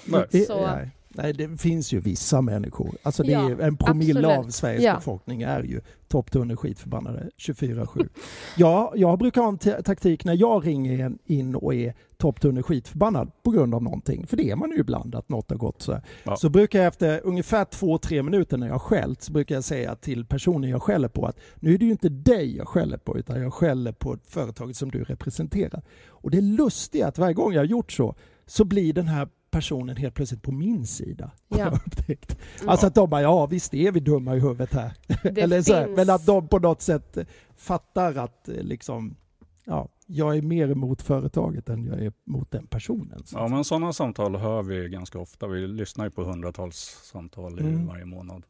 Nej. 0.07 0.47
Så- 0.47 0.67
nej. 0.67 0.91
Nej, 1.15 1.33
det 1.33 1.61
finns 1.61 1.93
ju 1.93 2.01
vissa 2.01 2.41
människor. 2.41 2.95
Alltså 3.03 3.23
det 3.23 3.33
Ja, 3.33 3.51
är 3.51 3.61
en 3.61 3.77
promille 3.77 4.21
absolut. 4.29 4.47
av 4.47 4.51
Sveriges 4.51 4.83
Ja. 4.85 4.95
befolkning 4.95 5.43
är 5.43 5.63
ju 5.63 5.81
topptunn 6.09 6.57
skitförbannade 6.57 7.31
24-7. 7.39 8.09
ja, 8.57 8.93
jag 8.97 9.19
brukar 9.19 9.41
ha 9.41 9.49
en 9.49 9.59
t- 9.59 9.83
taktik 9.83 10.25
när 10.25 10.35
jag 10.37 10.67
ringer 10.67 11.13
in 11.25 11.55
och 11.55 11.75
är 11.75 11.95
topptunn 12.17 12.63
skitförbannad 12.63 13.31
på 13.43 13.51
grund 13.51 13.75
av 13.75 13.83
någonting. 13.83 14.27
För 14.27 14.37
det 14.37 14.51
är 14.51 14.57
man 14.57 14.71
ju 14.71 14.77
ibland, 14.79 15.15
att 15.15 15.29
något 15.29 15.51
har 15.51 15.57
gått 15.57 15.83
så 15.83 15.93
här. 15.93 16.03
Ja. 16.25 16.37
Så 16.37 16.49
brukar 16.49 16.79
jag 16.79 16.87
efter 16.89 17.21
ungefär 17.25 17.65
två-tre 17.65 18.23
minuter 18.23 18.57
när 18.57 18.67
jag 18.67 18.75
har 18.75 18.79
skällt 18.79 19.23
så 19.23 19.33
brukar 19.33 19.55
jag 19.55 19.65
säga 19.65 19.95
till 19.95 20.25
personen 20.27 20.71
jag 20.71 20.83
skäller 20.83 21.09
på 21.09 21.27
att 21.27 21.39
nu 21.57 21.75
är 21.75 21.79
det 21.79 21.85
ju 21.85 21.91
inte 21.91 22.09
dig 22.09 22.57
jag 22.57 22.69
skäller 22.69 22.97
på 22.99 23.19
utan 23.19 23.41
jag 23.43 23.53
skäller 23.55 23.93
på 23.93 24.17
företaget 24.29 24.77
som 24.77 24.91
du 24.91 25.05
representerar. 25.05 25.83
Och 26.09 26.31
det 26.31 26.41
lustiga 26.41 27.05
är 27.05 27.09
att 27.09 27.19
varje 27.19 27.35
gång 27.35 27.53
jag 27.53 27.61
har 27.61 27.67
gjort 27.67 27.93
så 27.93 28.15
så 28.47 28.65
blir 28.65 28.93
den 28.93 29.09
här 29.09 29.29
personen 29.55 29.97
helt 29.97 30.15
plötsligt 30.15 30.43
på 30.43 30.53
min 30.53 30.87
sida. 30.87 31.31
Ja. 31.49 31.71
upptäckt. 31.71 32.37
Mm. 32.59 32.69
Alltså 32.69 32.87
att 32.87 32.95
de 32.95 33.11
bara, 33.11 33.23
ja 33.23 33.47
visst 33.47 33.75
är 33.75 33.93
vi 33.93 34.01
dumma 34.01 34.37
i 34.37 34.41
huvudet 34.41 34.73
här. 34.75 34.93
Eller 35.39 35.63
så 35.63 35.75
här, 35.75 35.89
Men 35.89 36.11
att 36.11 36.27
de 36.27 36.49
på 36.49 36.59
något 36.59 36.83
sätt 36.83 37.19
fattar 37.57 38.15
att 38.19 38.49
eh, 38.49 38.55
liksom, 38.55 39.17
ja, 39.65 39.89
jag 40.07 40.37
är 40.37 40.43
mer 40.43 40.71
emot 40.71 41.03
företaget 41.03 41.69
än 41.69 41.85
jag 41.87 42.01
är 42.05 42.13
mot 42.25 42.51
den 42.51 42.67
personen. 42.67 43.23
Så. 43.25 43.37
Ja, 43.39 43.49
men 43.49 43.65
sådana 43.65 43.93
samtal 43.93 44.37
hör 44.37 44.63
vi 44.63 44.89
ganska 44.89 45.19
ofta. 45.19 45.47
Vi 45.47 45.67
lyssnar 45.67 46.05
ju 46.05 46.11
på 46.11 46.23
hundratals 46.25 47.01
samtal 47.13 47.59
i 47.61 47.63
Mm. 47.63 47.87
varje 47.87 48.05
månad. 48.05 48.43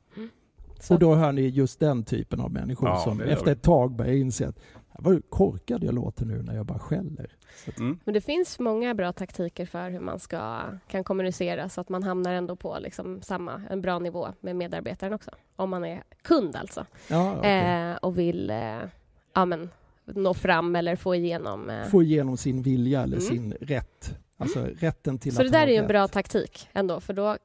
Så- 0.81 0.95
Och 0.95 1.01
då 1.01 1.15
hör 1.15 1.33
ni 1.33 1.43
just 1.43 1.81
den 1.81 2.05
typen 2.05 2.41
av 2.41 2.53
människor 2.53 2.89
Ja, 2.89 2.97
som 3.01 3.21
efter 3.21 3.53
ett 3.53 3.63
tag 3.63 3.97
börjar 3.97 4.13
inse 4.15 4.49
att 4.49 4.59
vad 4.99 5.31
korkad 5.31 5.85
jag 5.85 5.95
låter 5.95 6.25
nu 6.27 6.43
när 6.43 6.55
jag 6.57 6.67
bara 6.67 6.79
skäller. 6.79 7.31
Mm. 7.79 7.99
Men 8.05 8.15
det 8.15 8.21
finns 8.21 8.59
många 8.59 8.95
bra 8.95 9.13
taktiker 9.13 9.67
för 9.67 9.91
hur 9.91 10.01
man 10.01 10.19
ska, 10.21 10.61
kan 10.89 11.05
kommunicera 11.05 11.69
så 11.69 11.81
att 11.81 11.89
man 11.89 12.03
hamnar 12.03 12.33
ändå 12.35 12.57
på 12.57 12.79
liksom 12.81 13.23
samma, 13.23 13.63
en 13.71 13.81
bra 13.83 13.99
nivå 13.99 14.29
med 14.41 14.57
medarbetaren 14.57 15.13
också. 15.13 15.31
Om 15.57 15.71
man 15.71 15.85
är 15.85 16.03
kund 16.23 16.57
alltså. 16.57 16.87
Ja, 17.09 17.35
okej. 17.39 17.91
Eh, 17.91 17.97
och 17.97 18.19
vill 18.19 18.51
eh, 18.51 18.79
ja, 19.35 19.45
men, 19.45 19.71
nå 20.05 20.35
fram 20.35 20.77
eller 20.77 20.97
få 20.97 21.15
igenom. 21.15 21.71
Eh. 21.71 21.85
Få 21.85 22.03
igenom 22.03 22.37
sin 22.37 22.63
vilja 22.63 23.03
eller 23.03 23.17
Mm. 23.17 23.29
sin 23.29 23.53
rätt. 23.61 24.19
Alltså 24.37 24.67
rätten 24.79 25.19
till 25.19 25.35
Så 25.35 25.43
att 25.43 25.53
det 25.53 25.59
där 25.59 25.67
är 25.67 25.71
ju 25.71 25.77
en 25.77 25.83
rätt. 25.83 25.89
bra 25.89 26.09
taktik 26.09 26.69
ändå 26.73 27.01
för 27.01 27.13
då 27.13 27.37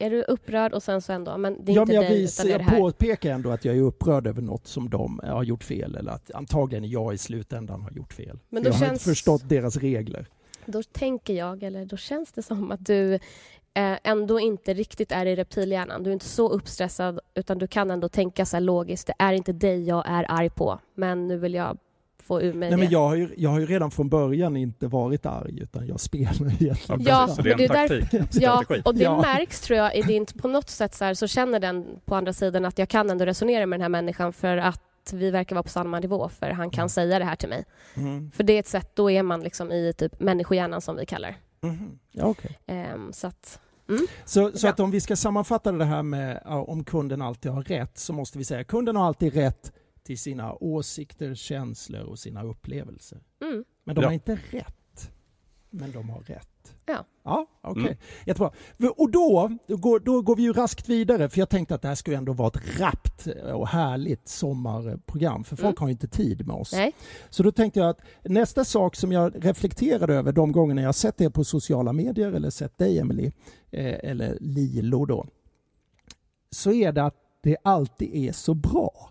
är 0.00 0.10
du 0.10 0.22
upprörd 0.22 0.72
och 0.72 0.82
sen 0.82 1.02
så 1.02 1.12
ändå, 1.12 1.36
men 1.38 1.64
det 1.64 1.72
är 1.72 1.76
Ja, 1.76 1.82
inte 1.82 1.92
men 1.94 2.02
jag, 2.02 2.10
dig 2.12 2.20
vis, 2.20 2.40
utan 2.40 2.46
det 2.46 2.54
är 2.54 2.58
det 2.58 2.64
jag 2.64 2.76
påpekar 2.78 3.30
ändå 3.30 3.50
att 3.50 3.64
jag 3.64 3.76
är 3.76 3.80
upprörd 3.82 4.26
över 4.26 4.42
något 4.42 4.66
som 4.66 4.90
de 4.90 5.20
har 5.24 5.42
gjort 5.44 5.64
fel 5.64 5.96
eller 5.96 6.12
att 6.12 6.30
antagligen 6.34 6.90
jag 6.90 7.14
i 7.14 7.18
slutändan 7.18 7.82
har 7.82 7.90
gjort 7.90 8.12
fel. 8.12 8.38
Men 8.48 8.62
då 8.62 8.68
jag 8.68 8.74
har 8.74 8.80
känns- 8.80 8.92
inte 8.92 9.04
förstått 9.04 9.48
deras 9.48 9.76
regler. 9.76 10.26
Då 10.66 10.82
tänker 10.82 11.34
jag, 11.34 11.62
eller 11.62 11.84
då 11.84 11.96
känns 11.96 12.32
det 12.32 12.42
som 12.42 12.70
att 12.70 12.86
du 12.86 13.14
eh, 13.14 13.98
ändå 14.04 14.40
inte 14.40 14.74
riktigt 14.74 15.12
är 15.12 15.26
i 15.26 15.36
reptilhjärnan. 15.36 16.02
Du 16.02 16.10
är 16.10 16.14
inte 16.14 16.24
så 16.24 16.48
uppstressad 16.48 17.20
utan 17.34 17.58
du 17.58 17.66
kan 17.66 17.90
ändå 17.90 18.08
tänka 18.08 18.46
så 18.46 18.56
här 18.56 18.60
logiskt. 18.60 19.06
Det 19.06 19.14
är 19.18 19.32
inte 19.32 19.52
dig 19.52 19.84
jag 19.88 20.04
är 20.08 20.26
arg 20.28 20.50
på, 20.50 20.78
men 20.94 21.28
nu 21.28 21.36
vill 21.38 21.54
jag 21.54 21.78
få 22.30 22.42
ur 22.42 22.52
mig 22.52 22.58
Nej, 22.60 22.70
det. 22.70 22.76
men 22.76 22.90
jag, 22.90 23.08
har 23.08 23.14
ju, 23.14 23.28
jag 23.36 23.50
har 23.50 23.60
ju 23.60 23.66
redan 23.66 23.90
från 23.90 24.08
början 24.08 24.56
inte 24.56 24.86
varit 24.86 25.26
arg 25.26 25.58
utan 25.62 25.86
jag 25.86 26.00
spelar 26.00 26.62
egentligen. 26.62 27.02
Ja, 27.02 27.28
så 27.28 27.42
det 27.42 27.48
är 27.48 27.52
en 27.52 27.58
det 27.58 27.64
är 27.64 27.68
därför- 27.68 28.00
taktik. 28.18 28.42
Ja, 28.42 28.64
och 28.84 28.94
det 28.94 29.02
Ja. 29.02 29.20
märks 29.20 29.60
tror 29.60 29.78
jag 29.78 29.96
i 29.96 30.02
din, 30.02 30.26
på 30.26 30.48
något 30.48 30.68
sätt 30.70 30.94
så, 30.94 31.04
här, 31.04 31.14
så 31.14 31.26
känner 31.26 31.60
den 31.60 31.86
på 32.04 32.14
andra 32.14 32.32
sidan 32.32 32.64
att 32.64 32.78
jag 32.78 32.88
kan 32.88 33.10
ändå 33.10 33.24
resonera 33.24 33.66
med 33.66 33.78
den 33.78 33.82
här 33.82 33.88
människan 33.88 34.32
för 34.32 34.56
att 34.56 35.12
vi 35.12 35.30
verkar 35.30 35.56
vara 35.56 35.62
på 35.62 35.68
samma 35.68 35.98
nivå 36.00 36.28
för 36.28 36.50
han 36.50 36.70
kan 36.70 36.80
Mm. 36.82 36.88
säga 36.88 37.18
det 37.18 37.24
här 37.24 37.36
till 37.36 37.48
mig. 37.48 37.64
Mm. 37.96 38.30
För 38.30 38.44
det 38.44 38.52
är 38.52 38.58
ett 38.60 38.66
sätt, 38.66 38.90
då 38.96 39.10
är 39.10 39.22
man 39.22 39.40
liksom 39.40 39.72
i 39.72 39.92
typ 39.98 40.20
människohjärnan 40.20 40.80
som 40.80 40.96
vi 40.96 41.06
kallar 41.06 41.36
Mhm. 41.62 41.98
Ja, 42.12 42.24
okej. 42.24 42.58
Ehm, 42.66 43.12
Så 43.12 43.26
att, 43.26 43.60
Så, 44.24 44.50
så 44.54 44.66
Ja. 44.66 44.70
att 44.70 44.80
om 44.80 44.90
vi 44.90 45.00
ska 45.00 45.16
sammanfatta 45.16 45.72
det 45.72 45.84
här 45.84 46.02
med 46.02 46.40
ja, 46.44 46.62
om 46.62 46.84
kunden 46.84 47.22
alltid 47.22 47.52
har 47.52 47.62
rätt 47.62 47.98
så 47.98 48.12
måste 48.12 48.38
vi 48.38 48.44
säga 48.44 48.64
kunden 48.64 48.96
har 48.96 49.06
alltid 49.06 49.34
rätt 49.34 49.72
till 50.02 50.18
sina 50.18 50.54
åsikter, 50.54 51.34
känslor 51.34 52.02
och 52.02 52.18
sina 52.18 52.42
upplevelser. 52.42 53.20
mm. 53.42 53.64
Men 53.84 53.94
de 53.94 54.00
Ja. 54.02 54.08
har 54.08 54.12
inte 54.14 54.38
rätt. 54.50 55.10
Men 55.70 55.92
de 55.92 56.10
har 56.10 56.20
rätt. 56.20 56.46
Ja. 56.86 57.04
Ja, 57.24 57.46
okej. 57.60 57.82
Mm. 57.82 57.96
Jättebra. 58.26 58.50
Och 58.96 59.10
då, 59.10 59.50
då, 59.66 59.76
går, 59.76 60.00
då 60.00 60.22
går 60.22 60.36
vi 60.36 60.42
ju 60.42 60.52
raskt 60.52 60.88
vidare 60.88 61.28
för 61.28 61.38
jag 61.38 61.48
tänkte 61.48 61.74
att 61.74 61.82
det 61.82 61.88
här 61.88 61.94
skulle 61.94 62.16
ändå 62.16 62.32
vara 62.32 62.48
ett 62.48 62.78
rappt 62.80 63.26
och 63.54 63.68
härligt 63.68 64.28
sommarprogram 64.28 65.44
för 65.44 65.56
folk 65.56 65.66
Mm. 65.78 65.80
har 65.80 65.88
ju 65.88 65.92
inte 65.92 66.08
tid 66.08 66.46
med 66.46 66.56
oss. 66.56 66.72
Nej. 66.72 66.92
Så 67.30 67.42
då 67.42 67.52
tänkte 67.52 67.80
jag 67.80 67.88
att 67.88 68.00
nästa 68.24 68.64
sak 68.64 68.96
som 68.96 69.12
jag 69.12 69.44
reflekterade 69.44 70.14
över 70.14 70.32
de 70.32 70.52
gångerna 70.52 70.82
jag 70.82 70.94
sett 70.94 71.20
er 71.20 71.30
på 71.30 71.44
sociala 71.44 71.92
medier 71.92 72.32
eller 72.32 72.50
sett 72.50 72.78
dig 72.78 72.98
Emily 72.98 73.26
eh, 73.70 74.10
eller 74.10 74.38
Lilo 74.40 75.04
då. 75.06 75.26
Så 76.50 76.72
är 76.72 76.92
det 76.92 77.04
att 77.04 77.16
det 77.42 77.56
alltid 77.64 78.14
är 78.14 78.32
så 78.32 78.54
bra. 78.54 79.10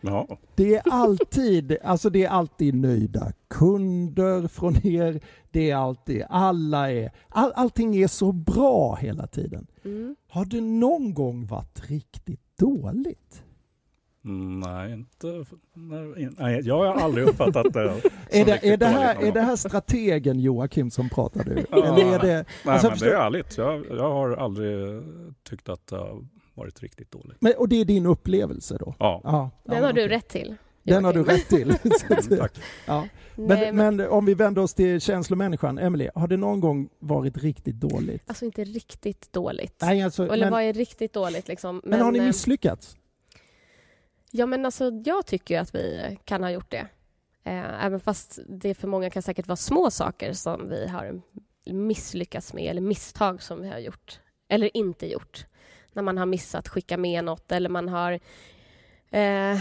Ja. 0.00 0.38
Det 0.54 0.74
är 0.74 0.82
alltid, 0.90 1.76
alltså 1.84 2.10
det 2.10 2.24
är 2.24 2.28
alltid 2.28 2.74
nöjda 2.74 3.32
kunder 3.48 4.48
från 4.48 4.86
er. 4.86 5.20
Det 5.50 5.70
är 5.70 5.76
alltid, 5.76 6.24
alla 6.28 6.92
är, 6.92 7.10
all, 7.28 7.52
allting 7.56 7.96
är 7.96 8.06
så 8.06 8.32
bra 8.32 8.94
hela 8.94 9.26
tiden. 9.26 9.66
Mm. 9.84 10.16
Har 10.28 10.44
det 10.44 10.60
någon 10.60 11.14
gång 11.14 11.46
varit 11.46 11.90
riktigt 11.90 12.58
dåligt? 12.58 13.42
Nej, 14.64 14.92
inte... 14.92 15.44
Nej, 16.38 16.60
jag 16.64 16.76
har 16.76 17.02
aldrig 17.02 17.28
uppfattat 17.28 17.72
det 17.72 18.00
Är 18.30 18.44
det, 18.44 18.72
är, 18.72 18.76
det 18.76 18.86
här, 18.86 19.24
är 19.24 19.32
det 19.32 19.40
här 19.40 19.56
strategen 19.56 20.40
Joakim 20.40 20.90
som 20.90 21.08
pratar 21.08 21.44
nu? 21.44 21.66
Eller 21.72 22.14
är 22.14 22.18
det, 22.18 22.44
Nej, 22.64 22.74
alltså, 22.74 22.88
men 22.88 22.98
det 22.98 23.10
är 23.10 23.26
ärligt. 23.26 23.58
Jag, 23.58 23.86
jag 23.90 24.10
har 24.12 24.36
aldrig 24.36 25.02
tyckt 25.42 25.68
att 25.68 25.86
det 25.86 25.96
har 25.96 26.24
varit 26.56 26.82
riktigt 26.82 27.10
dåligt. 27.10 27.36
men, 27.40 27.52
och 27.58 27.68
det 27.68 27.80
är 27.80 27.84
din 27.84 28.06
upplevelse 28.06 28.76
då? 28.80 28.94
Ja, 28.98 29.20
Ja, 29.24 29.50
Den 29.64 29.84
har 29.84 29.92
du 29.92 30.08
rätt 30.08 30.28
till. 30.28 30.56
Den 30.82 31.04
har 31.04 31.12
du 31.12 31.24
rätt 31.24 31.48
till. 31.48 31.74
Tack. 32.38 32.52
ja. 32.86 33.08
Nej, 33.34 33.72
men, 33.72 33.96
men 33.96 34.08
om 34.08 34.24
vi 34.24 34.34
vänder 34.34 34.62
oss 34.62 34.74
till 34.74 35.00
känslomänniskan, 35.00 35.78
Emily, 35.78 36.08
har 36.14 36.28
det 36.28 36.36
någon 36.36 36.60
gång 36.60 36.88
varit 36.98 37.36
riktigt 37.38 37.74
dåligt? 37.80 38.22
Alltså 38.26 38.44
inte 38.44 38.64
riktigt 38.64 39.32
dåligt. 39.32 39.78
Nej, 39.80 40.02
alltså, 40.02 40.32
Eller 40.32 40.46
men, 40.46 40.52
vad 40.52 40.62
är 40.62 40.72
riktigt 40.72 41.12
dåligt 41.12 41.48
liksom? 41.48 41.80
men 41.84 42.00
har 42.00 42.12
ni 42.12 42.18
eh, 42.18 42.24
misslyckats? 42.24 42.96
Ja 44.30 44.46
men 44.46 44.64
alltså 44.64 44.90
jag 45.04 45.26
tycker 45.26 45.54
ju 45.54 45.60
att 45.60 45.74
vi 45.74 46.18
kan 46.24 46.42
ha 46.42 46.50
gjort 46.50 46.70
det. 46.70 46.86
Eh, 47.44 47.84
även 47.84 48.00
fast 48.00 48.38
det 48.48 48.74
för 48.74 48.88
många 48.88 49.10
kan 49.10 49.22
säkert 49.22 49.48
vara 49.48 49.56
små 49.56 49.90
saker 49.90 50.32
som 50.32 50.68
vi 50.68 50.88
har 50.88 51.20
misslyckats 51.66 52.52
med 52.54 52.64
eller 52.70 52.80
misstag 52.80 53.42
som 53.42 53.62
vi 53.62 53.68
har 53.68 53.78
gjort 53.78 54.20
eller 54.48 54.76
inte 54.76 55.06
gjort. 55.06 55.46
När 55.96 56.02
man 56.02 56.18
har 56.18 56.26
missat 56.26 56.68
skicka 56.68 56.96
med 56.96 57.24
något 57.24 57.52
eller 57.52 57.68
man 57.68 57.88
har 57.88 58.20
eh, 59.10 59.60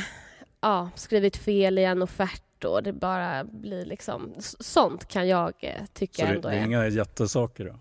ja, 0.62 0.90
skrivit 0.96 1.38
fel 1.38 1.80
i 1.80 1.84
en 1.84 2.02
offert 2.02 2.64
och 2.66 2.84
det 2.84 2.94
bara 2.94 3.44
blir 3.44 3.86
liksom... 3.86 4.34
Sånt 4.60 5.08
kan 5.08 5.28
jag 5.28 5.54
eh, 5.60 5.86
tycka 5.94 6.22
Så 6.22 6.28
det, 6.28 6.36
ändå 6.36 6.50
det 6.50 6.56
är 6.56 6.60
är... 6.60 6.66
inga 6.66 6.88
jättesaker 6.88 7.66
då? 7.66 7.76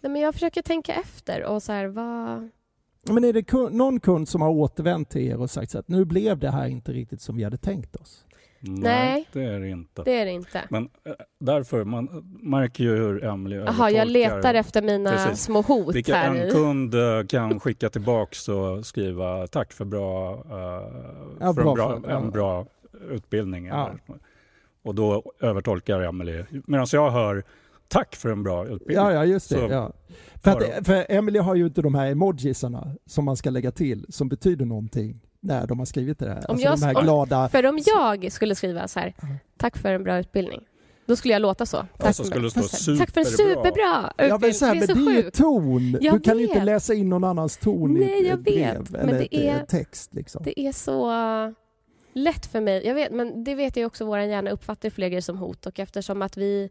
Nej, 0.00 0.12
men 0.12 0.22
jag 0.22 0.34
försöker 0.34 0.62
tänka 0.62 0.94
efter 0.94 1.44
och 1.44 1.62
så 1.62 1.72
här, 1.72 1.86
vad... 1.86 2.48
Men 3.02 3.24
är 3.24 3.32
det 3.32 3.52
någon 3.70 4.00
kund 4.00 4.28
som 4.28 4.40
har 4.40 4.48
återvänt 4.50 5.10
till 5.10 5.22
er 5.22 5.40
och 5.40 5.50
sagt 5.50 5.70
så 5.70 5.78
att 5.78 5.88
nu 5.88 6.04
blev 6.04 6.38
det 6.38 6.50
här 6.50 6.66
inte 6.66 6.92
riktigt 6.92 7.20
som 7.20 7.36
vi 7.36 7.44
hade 7.44 7.56
tänkt 7.56 7.96
oss? 7.96 8.24
Nej. 8.60 9.28
det 9.32 9.42
är 9.44 9.60
det 9.60 9.68
inte. 9.68 10.02
Det 10.02 10.20
är 10.20 10.24
det 10.24 10.30
inte. 10.32 10.64
Men 10.70 10.88
eh, 11.04 11.12
därför, 11.40 11.84
man 11.84 12.08
märker 12.42 12.84
ju 12.84 12.96
hur 12.96 13.24
Emily 13.24 13.56
Jaha, 13.56 13.90
jag 13.90 14.08
letar 14.08 14.54
efter 14.54 14.82
mina 14.82 15.10
Precis. 15.10 15.44
små 15.44 15.60
hot 15.62 15.94
Vilka 15.94 16.14
här 16.14 16.34
en 16.34 16.50
kund 16.50 16.94
eh, 16.94 17.24
kan 17.28 17.60
skicka 17.60 17.88
tillbaks 17.90 18.48
och 18.48 18.86
skriva 18.86 19.46
tack 19.46 19.72
för 19.72 19.84
bra, 19.84 20.32
eh, 20.34 20.92
Ja, 21.40 21.54
för 21.54 21.62
bra 21.62 21.70
en, 21.70 21.74
bra, 21.74 22.00
för- 22.00 22.08
en 22.10 22.30
bra 22.30 22.66
utbildning. 23.10 23.66
Ja. 23.66 23.90
Och 24.82 24.94
då 24.94 25.32
övertolkar 25.40 26.00
Emily. 26.00 26.44
Medan 26.66 26.86
jag 26.92 27.10
hör 27.10 27.44
tack 27.88 28.16
för 28.16 28.28
en 28.28 28.42
bra 28.42 28.64
utbildning. 28.64 28.96
Ja, 28.96 29.12
ja, 29.12 29.24
just 29.24 29.48
det. 29.48 29.54
Så- 29.54 29.68
Ja. 29.70 29.92
För, 30.42 30.50
att, 30.50 30.86
för 30.86 31.06
Emily 31.08 31.38
har 31.38 31.54
ju 31.54 31.66
inte 31.66 31.82
de 31.82 31.94
här 31.94 32.10
emojisarna 32.10 32.94
som 33.06 33.24
man 33.24 33.36
ska 33.36 33.50
lägga 33.50 33.70
till 33.70 34.06
som 34.08 34.28
betyder 34.28 34.64
någonting 34.64 35.20
när 35.40 35.66
de 35.66 35.78
har 35.78 35.86
skrivit 35.86 36.18
det 36.18 36.28
här. 36.28 36.36
Om 36.38 36.44
alltså 36.48 36.64
jag- 36.64 36.78
de 36.80 36.84
här 36.86 36.96
om- 36.96 37.02
glada... 37.04 37.48
För 37.48 37.66
om 37.66 37.78
jag 37.86 38.32
skulle 38.32 38.54
skriva 38.54 38.88
så 38.88 39.00
här, 39.00 39.14
tack 39.56 39.76
för 39.76 39.92
en 39.92 40.02
bra 40.04 40.18
utbildning. 40.18 40.60
Då 41.06 41.16
skulle 41.16 41.34
jag 41.34 41.42
låta 41.42 41.66
så. 41.66 41.86
Tack, 41.98 42.14
så 42.16 42.24
för, 42.24 42.48
stå 42.48 42.96
tack 42.96 43.10
för 43.10 43.20
en 43.20 43.26
superbra. 43.26 43.54
superbra 43.54 44.12
utbildning. 44.18 44.28
Ja, 44.28 44.38
men, 44.40 44.54
så 44.54 44.64
här, 44.66 44.74
det 44.74 44.80
men 44.80 44.90
är 44.90 44.94
så 44.94 45.10
det 45.10 45.16
är 45.18 45.22
ju 45.24 45.30
ton. 45.30 45.98
Jag 46.00 46.14
du 46.14 46.20
kan 46.20 46.38
ju 46.38 46.44
inte 46.46 46.64
läsa 46.64 46.94
in 46.94 47.08
någon 47.08 47.24
annans 47.24 47.56
ton 47.56 47.96
i 47.96 48.00
Nej, 48.00 48.20
ett, 48.20 48.26
jag 48.28 48.42
brev 48.42 48.78
vet, 48.78 48.90
men 48.90 49.00
eller 49.08 49.18
det 49.18 49.24
ett, 49.24 49.32
är- 49.56 49.62
ett 49.62 49.68
text. 49.68 50.14
Liksom. 50.14 50.42
Det 50.44 50.60
är 50.60 50.72
så 50.72 51.10
lätt 52.12 52.46
för 52.46 52.60
mig. 52.60 52.86
Jag 52.86 52.94
vet, 52.94 53.12
men 53.12 53.44
det 53.44 53.54
vet 53.54 53.76
jag 53.76 53.86
också, 53.86 54.04
vår 54.04 54.18
hjärna 54.18 54.50
uppfattar 54.50 54.90
fler 54.90 55.08
grejer 55.08 55.20
som 55.20 55.38
hot 55.38 55.66
och 55.66 55.78
eftersom 55.80 56.22
att 56.22 56.36
vi 56.36 56.62
eh, 56.62 56.68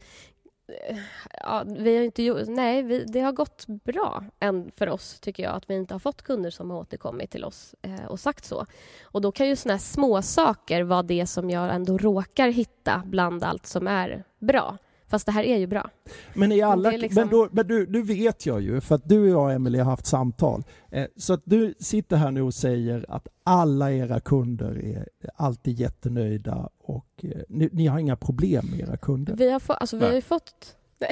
Ja, 1.41 1.63
vi 1.67 1.97
har 1.97 2.03
inte 2.03 2.23
gjort, 2.23 2.47
nej, 2.47 2.83
vi, 2.83 3.03
det 3.03 3.19
har 3.19 3.31
gått 3.31 3.67
bra 3.67 4.23
än 4.39 4.71
för 4.75 4.89
oss, 4.89 5.19
tycker 5.19 5.43
jag, 5.43 5.55
att 5.55 5.69
vi 5.69 5.75
inte 5.75 5.93
har 5.93 5.99
fått 5.99 6.21
kunder 6.21 6.49
som 6.49 6.71
har 6.71 6.77
återkommit 6.77 7.31
till 7.31 7.43
oss 7.43 7.75
eh, 7.81 8.05
och 8.05 8.19
sagt 8.19 8.45
så. 8.45 8.65
Och 9.03 9.21
då 9.21 9.31
kan 9.31 9.47
ju 9.47 9.55
såna 9.55 9.73
här 9.73 9.79
små 9.79 10.21
saker 10.21 10.83
vara 10.83 11.03
det 11.03 11.25
som 11.27 11.49
jag 11.49 11.75
ändå 11.75 11.97
råkar 11.97 12.47
hitta 12.47 13.03
bland 13.05 13.43
allt 13.43 13.65
som 13.65 13.87
är 13.87 14.23
bra. 14.39 14.77
Fast 15.07 15.25
det 15.25 15.31
här 15.31 15.43
är 15.43 15.57
ju 15.57 15.67
bra. 15.67 15.89
Men, 16.33 16.51
i 16.51 16.61
alla, 16.61 16.89
liksom- 16.91 17.21
men, 17.21 17.29
då, 17.29 17.49
men 17.51 17.67
du, 17.67 17.85
du 17.85 18.01
vet 18.01 18.45
jag 18.45 18.61
ju, 18.61 18.81
för 18.81 18.95
att 18.95 19.09
du 19.09 19.19
och 19.19 19.29
jag 19.29 19.55
Emily 19.55 19.77
har 19.77 19.85
haft 19.85 20.05
samtal. 20.05 20.63
Eh, 20.91 21.05
så 21.17 21.33
att 21.33 21.41
du 21.43 21.73
sitter 21.79 22.17
här 22.17 22.31
nu 22.31 22.41
och 22.41 22.53
säger 22.53 23.05
att 23.09 23.27
alla 23.43 23.91
era 23.91 24.19
kunder 24.19 24.85
är 24.85 25.07
alltid 25.35 25.79
jättenöjda 25.79 26.69
och 26.77 27.07
eh, 27.23 27.41
ni, 27.49 27.69
ni 27.71 27.87
har 27.87 27.99
inga 27.99 28.15
problem 28.15 28.65
med 28.71 28.79
era 28.79 28.97
kunder. 28.97 29.35
Vi 29.35 29.51
har, 29.51 29.59
få, 29.59 29.73
alltså, 29.73 29.95
vi 29.95 29.99
Nej. 30.01 30.09
har 30.09 30.15
ju 30.15 30.21
fått... 30.21 30.75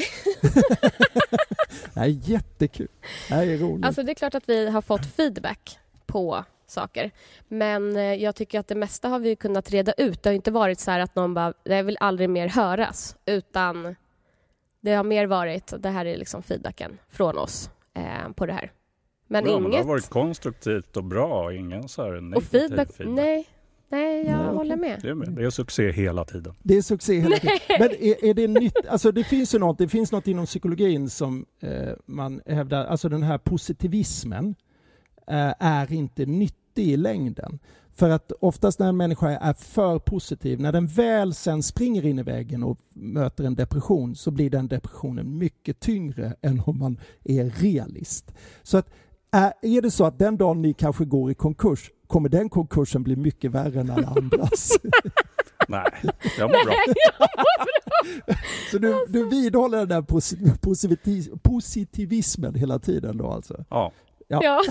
Det 1.93 1.99
här 1.99 2.07
är 2.07 2.29
jättekul. 2.29 2.87
Det 3.29 3.35
här 3.35 3.47
är 3.47 3.57
roligt. 3.57 3.85
Alltså 3.85 4.03
det 4.03 4.11
är 4.11 4.15
klart 4.15 4.35
att 4.35 4.49
vi 4.49 4.69
har 4.69 4.81
fått 4.81 5.05
feedback 5.05 5.79
på 6.05 6.45
saker. 6.71 7.11
Men 7.47 7.95
eh, 7.95 8.03
jag 8.03 8.35
tycker 8.35 8.59
att 8.59 8.67
det 8.67 8.75
mesta 8.75 9.07
har 9.09 9.19
vi 9.19 9.35
kunnat 9.35 9.71
reda 9.71 9.93
ut. 9.93 10.23
Det 10.23 10.29
har 10.29 10.35
inte 10.35 10.51
varit 10.51 10.79
så 10.79 10.91
här 10.91 10.99
att 10.99 11.15
någon 11.15 11.33
bara, 11.33 11.53
jag 11.63 11.83
vill 11.83 11.97
aldrig 11.99 12.29
mer 12.29 12.47
höras. 12.47 13.15
Utan 13.25 13.95
Det 14.81 14.93
har 14.93 15.03
mer 15.03 15.25
varit, 15.27 15.73
det 15.79 15.89
här 15.89 16.05
är 16.05 16.17
liksom 16.17 16.43
feedbacken 16.43 16.97
från 17.09 17.37
oss 17.37 17.69
eh, 17.93 18.31
på 18.35 18.45
det 18.45 18.53
här. 18.53 18.71
Men 19.27 19.45
ja, 19.45 19.51
men 19.51 19.63
det 19.63 19.67
har 19.67 19.73
inget... 19.73 19.87
varit 19.87 20.09
konstruktivt 20.09 20.97
och 20.97 21.03
bra, 21.03 21.53
ingen 21.53 21.87
så 21.89 22.03
här 22.03 22.11
negativ 22.11 22.35
och 22.37 22.43
feedback, 22.43 22.93
feedback. 22.93 23.15
nej, 23.15 23.47
nej, 23.89 24.17
jag 24.25 24.37
Nej, 24.37 24.45
okej. 24.45 24.55
håller 24.57 24.75
med. 24.75 24.99
Det 25.01 25.09
är, 25.09 25.13
med. 25.13 25.31
det 25.31 25.45
är 25.45 25.49
succé 25.49 25.91
hela 25.91 26.25
tiden. 26.25 26.53
Det 26.63 26.77
är 26.77 26.81
succé 26.81 27.19
hela 27.19 27.35
tiden. 27.37 27.57
Men 27.79 27.89
är, 27.89 28.25
är 28.25 28.33
det 28.33 28.47
nytt? 28.47 28.87
Alltså 28.87 29.11
det 29.11 29.23
finns 29.23 29.55
ju 29.55 29.59
något, 29.59 29.77
det 29.77 29.87
finns 29.87 30.11
något 30.11 30.27
inom 30.27 30.45
psykologin 30.45 31.09
som 31.09 31.45
eh, 31.59 31.93
man 32.05 32.41
hävdar, 32.45 32.85
alltså 32.85 33.09
den 33.09 33.23
här 33.23 33.37
positivismen 33.37 34.55
är 35.59 35.93
inte 35.93 36.25
nyttig 36.25 36.87
i 36.87 36.97
längden. 36.97 37.59
För 37.95 38.09
att 38.09 38.31
oftast 38.39 38.79
när 38.79 38.87
en 38.89 38.97
människa 38.97 39.29
är 39.29 39.53
för 39.53 39.99
positiv, 39.99 40.59
när 40.59 40.71
den 40.71 40.87
väl 40.87 41.33
sen 41.33 41.63
springer 41.63 42.05
in 42.05 42.19
i 42.19 42.23
väggen 42.23 42.63
och 42.63 42.77
möter 42.93 43.43
en 43.43 43.55
depression 43.55 44.15
så 44.15 44.31
blir 44.31 44.49
den 44.49 44.67
depressionen 44.67 45.37
mycket 45.37 45.79
tyngre 45.79 46.35
än 46.41 46.61
om 46.65 46.79
man 46.79 46.99
är 47.23 47.49
realist. 47.49 48.33
Så 48.63 48.77
att 48.77 48.89
är, 49.31 49.81
det 49.81 49.91
så 49.91 50.05
att 50.05 50.19
den 50.19 50.37
dagen 50.37 50.61
ni 50.61 50.73
kanske 50.73 51.05
går 51.05 51.31
i 51.31 51.35
konkurs 51.35 51.91
kommer 52.07 52.29
den 52.29 52.49
konkursen 52.49 53.03
bli 53.03 53.15
mycket 53.15 53.51
värre 53.51 53.79
än 53.79 53.89
alla 53.89 54.07
andras. 54.07 54.69
Nej, 55.67 55.85
jag 56.37 56.49
mår 56.49 56.65
bra. 56.65 56.75
Så 58.71 58.77
du, 58.77 59.05
du 59.09 59.29
vidhåller 59.29 59.77
den 59.77 59.87
där 59.87 60.01
posi- 60.01 60.57
positivi- 60.61 61.39
positivismen 61.43 62.55
hela 62.55 62.79
tiden 62.79 63.17
då 63.17 63.27
alltså? 63.27 63.65
Ja, 63.69 63.91
Ja. 64.27 64.61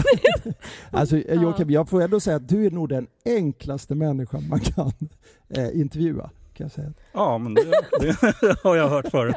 Alltså 0.90 1.16
Joakim, 1.16 1.70
jag 1.70 1.88
får 1.88 2.02
ändå 2.02 2.20
säga 2.20 2.36
att 2.36 2.48
du 2.48 2.66
är 2.66 2.70
nog 2.70 2.88
den 2.88 3.06
enklaste 3.24 3.94
människan 3.94 4.48
man 4.48 4.60
kan 4.60 4.92
eh, 5.48 5.80
intervjua. 5.80 6.30
Kan 6.54 6.64
jag 6.64 6.72
säga. 6.72 6.92
ja 7.12 7.38
men 7.38 7.54
det, 7.54 7.62
det 8.00 8.16
har 8.62 8.76
jag 8.76 8.88
hört 8.88 9.08
förut. 9.10 9.36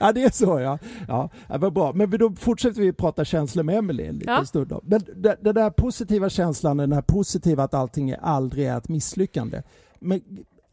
Ja, 0.00 0.12
det 0.12 0.22
är 0.22 0.30
så 0.30 0.60
ja. 0.60 0.78
Ja, 1.08 1.30
ja 1.48 1.58
vad 1.58 1.72
bra. 1.72 1.92
Men 1.92 2.10
då 2.10 2.30
fortsätter 2.32 2.80
vi 2.80 2.92
prata 2.92 3.24
känslor 3.24 3.62
med 3.62 3.78
Emelie 3.78 4.08
en 4.08 4.14
liten 4.18 4.34
Ja. 4.34 4.44
stund. 4.44 4.68
Då. 4.68 4.80
Men 4.84 5.00
den 5.40 5.54
där 5.54 5.70
positiva 5.70 6.28
känslan, 6.28 6.76
den 6.76 6.92
här 6.92 7.02
positiva 7.02 7.62
att 7.64 7.74
allting 7.74 8.10
är 8.10 8.18
aldrig 8.22 8.66
är 8.66 8.78
ett 8.78 8.88
misslyckande. 8.88 9.62
Men 10.00 10.20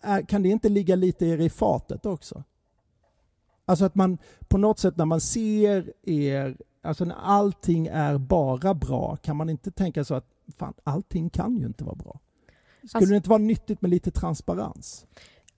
är, 0.02 0.22
kan 0.22 0.44
det 0.44 0.50
inte 0.50 0.70
ligga 0.70 0.96
lite 0.96 1.26
er 1.26 1.38
i 1.42 1.50
fatet 1.50 2.06
också? 2.06 2.44
Alltså 3.66 3.86
att 3.86 3.96
man 3.96 4.18
på 4.48 4.58
något 4.58 4.80
sätt 4.80 4.98
när 4.98 5.06
man 5.06 5.22
ser 5.22 5.94
er, 6.04 6.58
alltså 6.84 7.06
när 7.06 7.16
allting 7.16 7.88
är 7.88 8.18
bara 8.18 8.74
bra, 8.74 9.16
kan 9.16 9.36
man 9.36 9.50
inte 9.50 9.72
tänka 9.72 10.04
så 10.04 10.16
att 10.16 10.26
fan, 10.58 10.74
allting 10.84 11.30
kan 11.30 11.58
ju 11.58 11.66
inte 11.66 11.84
vara 11.84 11.96
bra? 11.96 12.20
Skulle 12.88 12.98
Alltså- 12.98 13.10
det 13.12 13.16
inte 13.16 13.30
vara 13.30 13.38
nyttigt 13.40 13.82
med 13.82 13.92
lite 13.92 14.12
transparens? 14.12 15.06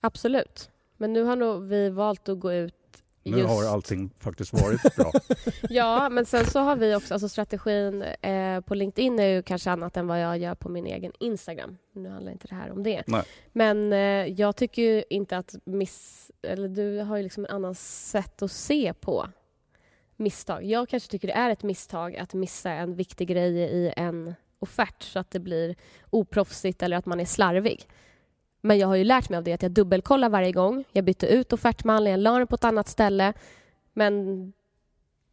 Absolut. 0.00 0.70
Men 0.96 1.12
nu 1.12 1.22
har 1.22 1.36
nog 1.36 1.62
vi 1.62 1.90
valt 1.90 2.28
att 2.28 2.40
gå 2.40 2.52
ut 2.52 2.74
Nu 3.22 3.38
just... 3.38 3.48
har 3.50 3.64
allting 3.64 4.10
faktiskt 4.18 4.52
varit 4.52 4.96
bra. 4.96 5.12
Ja, 5.70 6.08
men 6.08 6.26
sen 6.26 6.44
så 6.46 6.58
har 6.60 6.76
vi 6.76 6.94
också, 6.94 7.14
alltså 7.14 7.28
strategin 7.28 8.02
eh, 8.02 8.60
på 8.60 8.74
LinkedIn 8.74 9.18
är 9.18 9.26
ju 9.26 9.42
kanske 9.42 9.70
annat 9.70 9.96
än 9.96 10.06
vad 10.06 10.22
jag 10.22 10.38
gör 10.38 10.54
på 10.54 10.68
min 10.68 10.86
egen 10.86 11.12
Instagram. 11.20 11.76
Nu 11.92 12.08
handlar 12.08 12.32
inte 12.32 12.46
det 12.48 12.54
här 12.54 12.70
om 12.72 12.82
det. 12.82 13.02
Nej. 13.06 13.22
Men 13.52 13.92
eh, 13.92 13.98
jag 14.40 14.56
tycker 14.56 14.82
ju 14.82 15.04
inte 15.10 15.36
att 15.38 15.54
miss... 15.64 16.30
Eller 16.42 16.68
du 16.68 16.98
har 17.00 17.16
ju 17.16 17.22
liksom 17.22 17.44
en 17.44 17.50
annan 17.50 17.74
sätt 17.74 18.42
att 18.42 18.52
se 18.52 18.92
på 19.00 19.26
misstag. 20.16 20.64
Jag 20.64 20.88
kanske 20.88 21.10
tycker 21.10 21.28
det 21.28 21.34
är 21.34 21.50
ett 21.50 21.62
misstag 21.62 22.16
att 22.16 22.34
missa 22.34 22.70
en 22.70 22.94
viktig 22.94 23.28
grej 23.28 23.56
i 23.58 23.92
en 23.96 24.34
offert 24.58 25.02
så 25.02 25.18
att 25.18 25.30
det 25.30 25.40
blir 25.40 25.74
oproffsigt 26.10 26.82
eller 26.82 26.96
att 26.96 27.06
man 27.06 27.20
är 27.20 27.24
slarvig. 27.24 27.88
Men 28.60 28.78
jag 28.78 28.88
har 28.88 28.94
ju 28.94 29.04
lärt 29.04 29.28
mig 29.28 29.36
av 29.36 29.44
det 29.44 29.52
att 29.52 29.62
jag 29.62 29.72
dubbelkollar 29.72 30.28
varje 30.28 30.52
gång. 30.52 30.84
Jag 30.92 31.04
bytte 31.04 31.26
ut 31.26 31.52
offertmallen, 31.52 32.10
jag 32.10 32.20
la 32.20 32.38
den 32.38 32.46
på 32.46 32.54
ett 32.54 32.64
annat 32.64 32.88
ställe. 32.88 33.32
Men 33.92 34.52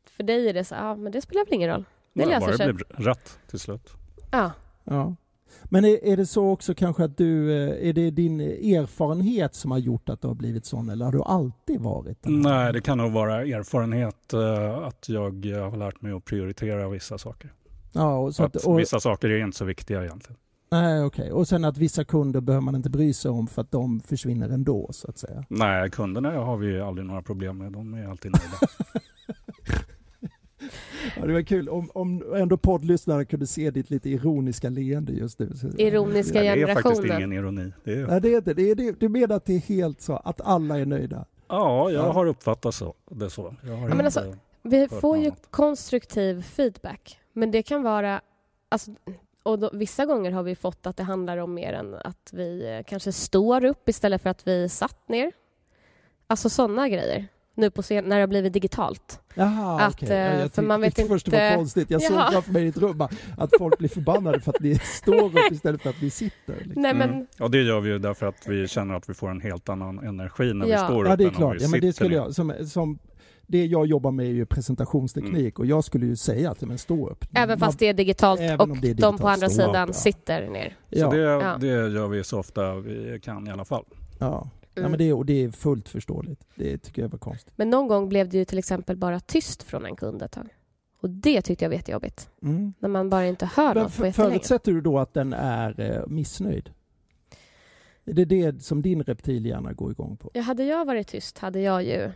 för 0.06 0.24
dig 0.24 0.50
är 0.50 0.54
det 0.54 0.64
så, 0.64 0.76
ja 0.76 0.96
men 0.96 1.12
det 1.12 1.22
spelar 1.22 1.46
väl 1.46 1.54
ingen 1.54 1.70
roll. 1.70 1.86
Det 2.14 2.26
Nej, 2.26 2.28
löser 2.28 2.40
bara 2.40 2.52
det 2.52 2.58
sig. 2.58 2.74
blev 2.74 2.88
rätt 3.08 3.40
till 3.50 3.60
slut. 3.60 3.92
Ja. 4.32 4.52
Ja. 4.84 5.16
Men 5.64 5.86
är, 5.86 6.06
är 6.06 6.18
det 6.18 6.26
så 6.26 6.50
också 6.50 6.76
kanske 6.76 7.04
att 7.04 7.18
du, 7.18 7.52
eh, 7.52 7.90
är 7.90 7.94
det 7.94 8.12
din 8.12 8.42
erfarenhet 8.42 9.56
som 9.56 9.72
har 9.72 9.78
gjort 9.78 10.10
att 10.10 10.22
du 10.22 10.28
har 10.28 10.36
blivit 10.36 10.66
sån 10.66 10.90
eller 10.90 11.06
har 11.06 11.12
du 11.12 11.22
alltid 11.22 11.82
varit 11.82 12.24
den? 12.24 12.42
Nej, 12.42 12.74
det 12.74 12.82
kan 12.82 12.98
nog 12.98 13.12
vara 13.12 13.42
erfarenhet 13.42 14.34
eh, 14.34 14.78
att 14.78 15.10
jag 15.10 15.46
eh, 15.46 15.70
har 15.70 15.78
lärt 15.78 16.02
mig 16.02 16.12
att 16.12 16.26
prioritera 16.26 16.90
vissa 16.90 17.18
saker. 17.18 17.54
Ja, 17.92 18.18
och 18.18 18.36
så 18.36 18.44
att 18.44 18.56
att, 18.56 18.64
och, 18.64 18.80
vissa 18.80 19.00
saker 19.00 19.30
är 19.30 19.46
inte 19.46 19.58
så 19.58 19.66
viktiga 19.66 20.04
egentligen. 20.04 20.38
nej, 20.72 21.04
okej. 21.04 21.32
och 21.32 21.48
sen 21.48 21.66
att 21.66 21.78
vissa 21.78 22.04
kunder 22.04 22.42
behöver 22.42 22.66
man 22.66 22.76
inte 22.76 22.90
bry 22.90 23.14
sig 23.14 23.32
om 23.32 23.48
för 23.48 23.62
att 23.62 23.72
de 23.72 24.00
försvinner 24.00 24.50
ändå 24.50 24.90
så 24.92 25.10
att 25.10 25.18
säga. 25.18 25.46
Nej, 25.50 25.90
kunderna 25.90 26.32
har 26.32 26.58
vi 26.58 26.82
aldrig 26.82 27.08
några 27.08 27.22
problem 27.22 27.58
med. 27.58 27.72
De 27.72 27.94
är 27.94 28.08
alltid 28.08 28.32
nöjda. 28.32 28.74
Ja, 31.24 31.28
det 31.28 31.34
var 31.34 31.42
kul 31.42 31.70
om, 31.70 31.90
om 31.94 32.34
ändå 32.36 32.58
poddlyssnare 32.58 33.26
kunde 33.26 33.48
se 33.48 33.72
ditt 33.72 33.90
lite 33.90 34.10
ironiska 34.10 34.70
leende 34.70 35.12
just 35.12 35.40
nu. 35.40 35.52
Ironiska 35.78 36.40
Nej, 36.42 36.56
det 36.56 36.62
är 36.62 36.68
faktiskt 36.74 36.96
generationen. 37.02 37.18
ingen 37.18 37.34
ironi. 37.34 37.74
Det 37.84 37.94
är, 37.94 38.08
Nej, 38.08 38.22
det 38.22 38.34
är 38.34 38.38
inte. 38.38 38.54
Det 38.54 38.72
är, 38.72 38.76
det, 38.76 39.00
du 39.00 39.10
menar 39.10 39.36
att 39.36 39.46
det 39.46 39.54
är 39.56 39.60
helt 39.60 40.02
så, 40.02 40.14
att 40.16 40.42
alla 40.42 40.80
är 40.80 40.86
nöjda? 40.86 41.26
ja, 41.48 41.92
jag 41.92 42.06
Ja. 42.08 42.12
har 42.12 42.26
uppfattat 42.26 42.76
så, 42.76 42.94
det 43.12 43.30
så. 43.30 43.56
Jag 43.64 43.70
har 43.72 43.78
Ja, 43.78 43.96
men 43.96 44.06
inte- 44.06 44.06
alltså- 44.06 44.36
Vi 44.62 44.88
får 44.88 45.18
ju 45.18 45.26
annat. 45.26 45.48
konstruktiv 45.50 46.42
feedback. 46.42 47.20
Men 47.34 47.52
det 47.52 47.64
kan 47.64 47.84
vara... 47.84 48.22
Alltså, 48.70 48.92
och 49.44 49.60
då, 49.60 49.70
vissa 49.74 50.06
gånger 50.06 50.32
har 50.32 50.44
vi 50.44 50.56
fått 50.56 50.88
att 50.88 50.98
det 50.98 51.04
handlar 51.04 51.38
om 51.38 51.54
mer 51.54 51.74
än 51.74 51.94
att 51.96 52.30
vi 52.34 52.78
eh, 52.78 52.84
kanske 52.84 53.12
står 53.12 53.64
upp 53.66 53.90
istället 53.90 54.22
för 54.22 54.30
att 54.30 54.48
vi 54.48 54.70
satt 54.70 55.10
ner. 55.10 55.32
Alltså 56.28 56.50
sådana 56.50 56.90
grejer. 56.90 57.28
Nu 57.56 57.70
på 57.72 57.82
scen, 57.82 58.06
när 58.06 58.16
det 58.16 58.22
har 58.22 58.28
blivit 58.28 58.54
digitalt. 58.54 59.20
Jaha, 59.36 59.82
Att, 59.82 59.94
okej. 59.94 60.10
Ja, 60.10 60.16
eh, 60.16 60.40
jag 60.40 60.52
för 60.52 60.62
man 60.62 60.82
tyckte 60.82 61.02
vet 61.02 61.08
först 61.12 61.26
det 61.26 61.32
var 61.32 61.46
inte- 61.46 61.56
konstigt. 61.56 61.90
Jag 61.92 62.02
såg 62.02 62.18
Ja. 62.18 62.30
framför 62.32 62.52
mig 62.52 62.64
i 62.64 62.68
ett 62.68 62.78
rum 62.78 63.02
att 63.38 63.50
folk 63.60 63.78
blir 63.78 63.90
förbannade 63.90 64.40
för 64.40 64.50
att 64.52 64.60
ni 64.60 64.76
står 64.84 65.24
upp 65.26 65.52
istället 65.52 65.82
för 65.82 65.90
att 65.90 66.02
ni 66.02 66.10
sitter. 66.10 66.56
Liksom. 66.64 66.82
Nej, 66.82 66.94
men 66.94 67.10
Mm. 67.10 67.26
Och 67.40 67.52
det 67.52 67.62
gör 67.62 67.80
vi 67.80 67.90
ju 67.90 68.00
därför 68.00 68.26
att 68.26 68.48
vi 68.48 68.68
känner 68.68 68.96
att 68.96 69.10
vi 69.10 69.14
får 69.14 69.30
en 69.32 69.42
helt 69.42 69.70
annan 69.70 70.00
energi 70.00 70.54
när 70.54 70.68
Ja. 70.68 70.82
vi 70.82 70.88
står 70.88 71.02
upp 71.04 71.10
Ja, 71.10 71.16
det 71.16 71.24
är 71.24 71.28
än 71.28 71.34
om 71.34 71.38
klart. 71.38 71.56
vi 71.56 71.64
Ja, 71.64 71.70
men 71.70 71.82
det 71.82 71.94
skulle 71.94 72.16
jag, 72.16 72.36
som, 72.36 72.54
som, 72.68 73.00
det 73.48 73.66
jag 73.66 73.86
jobbar 73.86 74.12
med 74.12 74.26
är 74.26 74.30
ju 74.30 74.46
presentationsteknik 74.46 75.34
Mm. 75.36 75.52
och 75.58 75.66
jag 75.66 75.84
skulle 75.84 76.06
ju 76.06 76.16
säga 76.16 76.52
att 76.52 76.62
men 76.62 76.78
stå 76.78 77.10
upp. 77.10 77.26
även 77.34 77.60
Man- 77.60 77.68
fast 77.68 77.80
det 77.80 77.88
är 77.88 77.94
digitalt 77.94 78.40
och 78.40 78.46
det 78.46 78.52
är 78.52 78.58
de 78.58 78.70
på 78.70 78.76
digitalt, 78.76 79.22
andra 79.24 79.36
stå 79.36 79.46
upp, 79.46 79.52
sidan 79.70 79.88
ja. 79.88 79.94
sitter 79.94 80.48
ner. 80.50 80.78
Ja, 80.90 81.06
Så 81.12 81.16
det, 81.16 81.22
Ja. 81.22 81.58
det 81.60 81.68
gör 81.68 82.08
vi 82.08 82.24
så 82.24 82.40
ofta 82.40 82.76
vi 82.76 83.20
kan 83.24 83.48
i 83.48 83.52
alla 83.52 83.66
fall. 83.66 83.86
ja. 84.20 84.50
Ja, 84.76 84.80
Mm. 84.80 84.92
men 84.92 84.98
det, 84.98 85.14
och 85.14 85.26
det 85.26 85.34
är 85.44 85.52
fullt 85.52 85.90
förståeligt. 85.90 86.44
Det 86.56 86.78
tycker 86.78 87.02
jag 87.02 87.10
var 87.10 87.20
konstigt. 87.20 87.54
Men 87.56 87.70
någon 87.70 87.88
gång 87.88 88.10
blev 88.10 88.30
det 88.30 88.38
ju 88.38 88.46
till 88.46 88.58
exempel 88.58 88.98
bara 88.98 89.20
tyst 89.20 89.64
från 89.64 89.86
en 89.86 89.96
kund 89.96 90.22
ett 90.22 90.32
tag. 90.32 90.48
Och 91.00 91.10
det 91.10 91.42
tyckte 91.42 91.66
jag 91.66 91.70
var 91.70 91.76
jättejobbigt. 91.76 92.30
Mm. 92.42 92.74
När 92.80 92.90
man 92.90 93.10
bara 93.10 93.26
inte 93.28 93.46
hör 93.46 93.74
Men 93.74 93.84
något 93.84 93.92
på 93.92 93.98
för, 93.98 94.06
jättelänge. 94.06 94.32
förutsätter 94.34 94.72
du 94.72 94.82
då 94.82 95.00
att 95.00 95.14
den 95.14 95.34
är 95.34 95.80
eh, 95.80 96.08
missnöjd? 96.08 96.70
Är 98.06 98.14
det 98.14 98.26
det 98.26 98.64
som 98.64 98.82
din 98.82 99.04
reptilhjärna 99.04 99.74
går 99.74 99.92
igång 99.92 100.18
på? 100.18 100.30
Ja, 100.34 100.42
hade 100.42 100.64
jag 100.64 100.86
varit 100.86 101.08
tyst 101.08 101.38
hade 101.38 101.60
jag 101.62 101.84
ju 101.84 102.12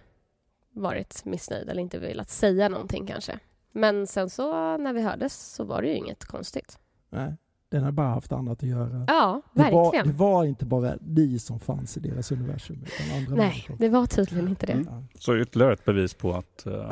varit 0.72 1.26
missnöjd 1.26 1.70
eller 1.70 1.82
inte 1.82 2.00
velat 2.00 2.30
säga 2.30 2.70
någonting 2.70 3.06
kanske. 3.08 3.40
Men 3.72 4.08
sen 4.08 4.30
så 4.30 4.78
när 4.78 4.94
vi 4.94 5.02
hördes 5.02 5.54
så 5.56 5.64
var 5.64 5.82
det 5.82 5.88
ju 5.88 5.96
inget 5.96 6.26
konstigt. 6.26 6.80
Nej, 7.10 7.34
den 7.70 7.84
har 7.84 7.92
bara 7.92 8.08
haft 8.08 8.32
annat 8.32 8.64
att 8.64 8.70
göra. 8.70 9.06
Ja, 9.08 9.42
Det 9.54 9.62
var, 9.72 9.84
verkligen. 9.84 10.08
det 10.08 10.14
var 10.14 10.46
inte 10.46 10.66
bara 10.66 10.94
ni 11.02 11.40
som 11.40 11.60
fanns 11.60 11.98
i 11.98 12.00
deras 12.00 12.32
universum, 12.32 12.78
utan 12.86 13.18
andra 13.18 13.36
Nej, 13.36 13.48
människor. 13.50 13.76
det 13.80 13.90
var 13.90 14.06
tydligen 14.06 14.48
inte 14.48 14.66
det. 14.66 14.74
Mm. 14.74 15.08
Så 15.20 15.38
ytterligare 15.38 15.74
ett 15.74 15.86
bevis 15.86 16.14
på 16.14 16.34
att 16.34 16.66
eh, 16.66 16.72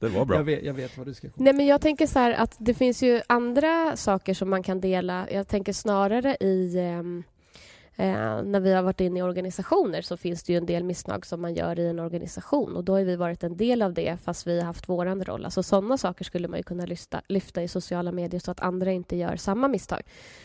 det 0.00 0.08
var 0.08 0.24
bra. 0.24 0.36
Jag 0.36 0.44
vet, 0.44 0.64
jag 0.64 0.74
vet 0.74 0.98
vad 0.98 1.06
du 1.06 1.14
ska 1.14 1.28
Nej, 1.34 1.52
men 1.52 1.66
jag 1.66 1.80
tänker 1.80 2.06
så 2.06 2.18
här 2.18 2.32
att 2.32 2.56
det 2.58 2.74
finns 2.74 3.02
ju 3.02 3.20
andra 3.26 3.96
saker 3.96 4.34
som 4.34 4.50
man 4.50 4.62
kan 4.62 4.80
dela. 4.80 5.30
Jag 5.30 5.48
tänker 5.48 5.72
snarare 5.72 6.36
i... 6.40 6.78
ehm, 6.78 7.22
eh, 7.96 8.42
när 8.42 8.60
vi 8.60 8.72
har 8.72 8.82
varit 8.82 9.00
inne 9.00 9.18
i 9.18 9.22
organisationer 9.22 10.02
så 10.02 10.16
finns 10.16 10.42
det 10.42 10.52
ju 10.52 10.56
en 10.56 10.66
del 10.66 10.84
misstag 10.84 11.26
som 11.26 11.40
man 11.40 11.54
gör 11.54 11.78
i 11.78 11.86
en 11.86 11.98
organisation 11.98 12.76
och 12.76 12.84
då 12.84 12.92
har 12.92 13.02
vi 13.02 13.16
varit 13.16 13.42
en 13.42 13.56
del 13.56 13.82
av 13.82 13.94
det 13.94 14.16
fast 14.24 14.46
vi 14.46 14.58
har 14.58 14.66
haft 14.66 14.88
våran 14.88 15.24
roll. 15.24 15.44
Alltså 15.44 15.62
sådana 15.62 15.98
saker 15.98 16.24
skulle 16.24 16.48
man 16.48 16.58
ju 16.58 16.62
kunna 16.62 16.86
lyfta, 16.86 17.22
lyfta 17.28 17.62
i 17.62 17.68
sociala 17.68 18.12
medier 18.12 18.40
så 18.40 18.50
att 18.50 18.60
andra 18.60 18.92
inte 18.92 19.16
gör 19.16 19.36
samma 19.36 19.68
misstag. 19.68 20.02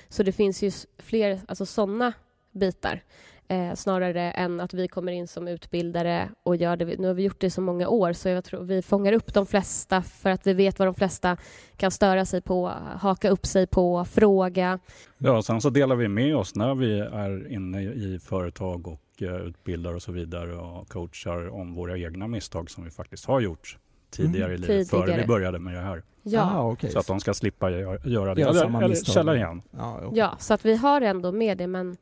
Så 0.10 0.24
det 0.24 0.32
finns 0.32 0.64
ju 0.64 0.72
fler 0.98 1.40
alltså 1.48 1.66
sådana 1.66 2.14
bitar 2.52 3.04
eh, 3.52 3.74
snarare 3.76 4.32
än 4.32 4.60
att 4.60 4.74
vi 4.74 4.88
kommer 4.88 5.12
in 5.12 5.28
som 5.28 5.48
utbildare 5.48 6.30
och 6.44 6.56
gör 6.56 6.76
det. 6.76 7.00
Nu 7.00 7.08
har 7.08 7.14
vi 7.14 7.24
gjort 7.24 7.40
det 7.40 7.48
i 7.48 7.50
så 7.50 7.62
många 7.62 7.88
år 7.88 8.14
så 8.14 8.30
jag 8.30 8.44
tror 8.44 8.64
vi 8.64 8.82
fångar 8.82 9.14
upp 9.14 9.34
de 9.34 9.46
flesta 9.46 10.02
för 10.02 10.30
att 10.30 10.48
vi 10.48 10.54
vet 10.54 10.80
vad 10.80 10.88
de 10.88 10.96
flesta 10.96 11.38
kan 11.78 11.92
störa 11.92 12.26
sig 12.26 12.42
på, 12.42 12.72
haka 13.00 13.30
upp 13.30 13.46
sig 13.46 13.68
på, 13.68 14.06
fråga. 14.06 14.80
Ja, 15.18 15.42
sen 15.42 15.62
så 15.62 15.70
delar 15.70 15.96
vi 15.96 16.08
med 16.08 16.36
oss 16.36 16.56
när 16.56 16.76
vi 16.76 17.00
är 17.00 17.52
inne 17.52 17.82
i 17.82 18.20
företag 18.24 18.88
och 18.88 19.22
eh, 19.22 19.36
utbildar 19.36 19.94
och 19.96 20.02
så 20.02 20.12
vidare 20.12 20.56
och 20.56 20.90
coachar 20.90 21.50
om 21.50 21.74
våra 21.74 21.98
egna 21.98 22.28
misstag 22.28 22.70
som 22.70 22.84
vi 22.84 22.92
faktiskt 22.92 23.26
har 23.26 23.40
gjort 23.40 23.78
tidigare 24.12 24.46
Mm. 24.56 24.64
i 24.64 24.68
livet, 24.68 24.90
före 24.90 25.18
vi 25.18 25.28
började 25.28 25.60
med 25.60 25.74
det 25.74 25.80
här. 25.80 26.04
Ja, 26.24 26.42
Ah, 26.56 26.72
okej. 26.72 26.92
Så 26.92 27.00
att 27.00 27.08
de 27.08 27.20
ska 27.20 27.34
slippa 27.34 27.72
göra, 27.72 27.98
göra 28.06 28.36
det. 28.36 28.42
Eller, 28.42 28.54
samma 28.54 28.78
eller 28.78 28.90
misstag. 28.90 29.14
känna 29.14 29.36
igen. 29.36 29.62
Ja, 29.72 30.00
okej. 30.04 30.20
ja, 30.20 30.36
så 30.40 30.54
att 30.54 30.66
vi 30.66 30.76
har 30.76 31.02
ändå 31.02 31.32
med 31.32 31.58
det 31.58 31.68
men 31.68 31.98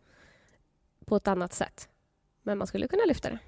på 1.10 1.16
ett 1.16 1.28
annat 1.28 1.54
sätt. 1.54 1.90
Men 2.44 2.58
man 2.58 2.68
skulle 2.68 2.88
kunna 2.88 3.04
lyfta 3.08 3.30
det. 3.30 3.40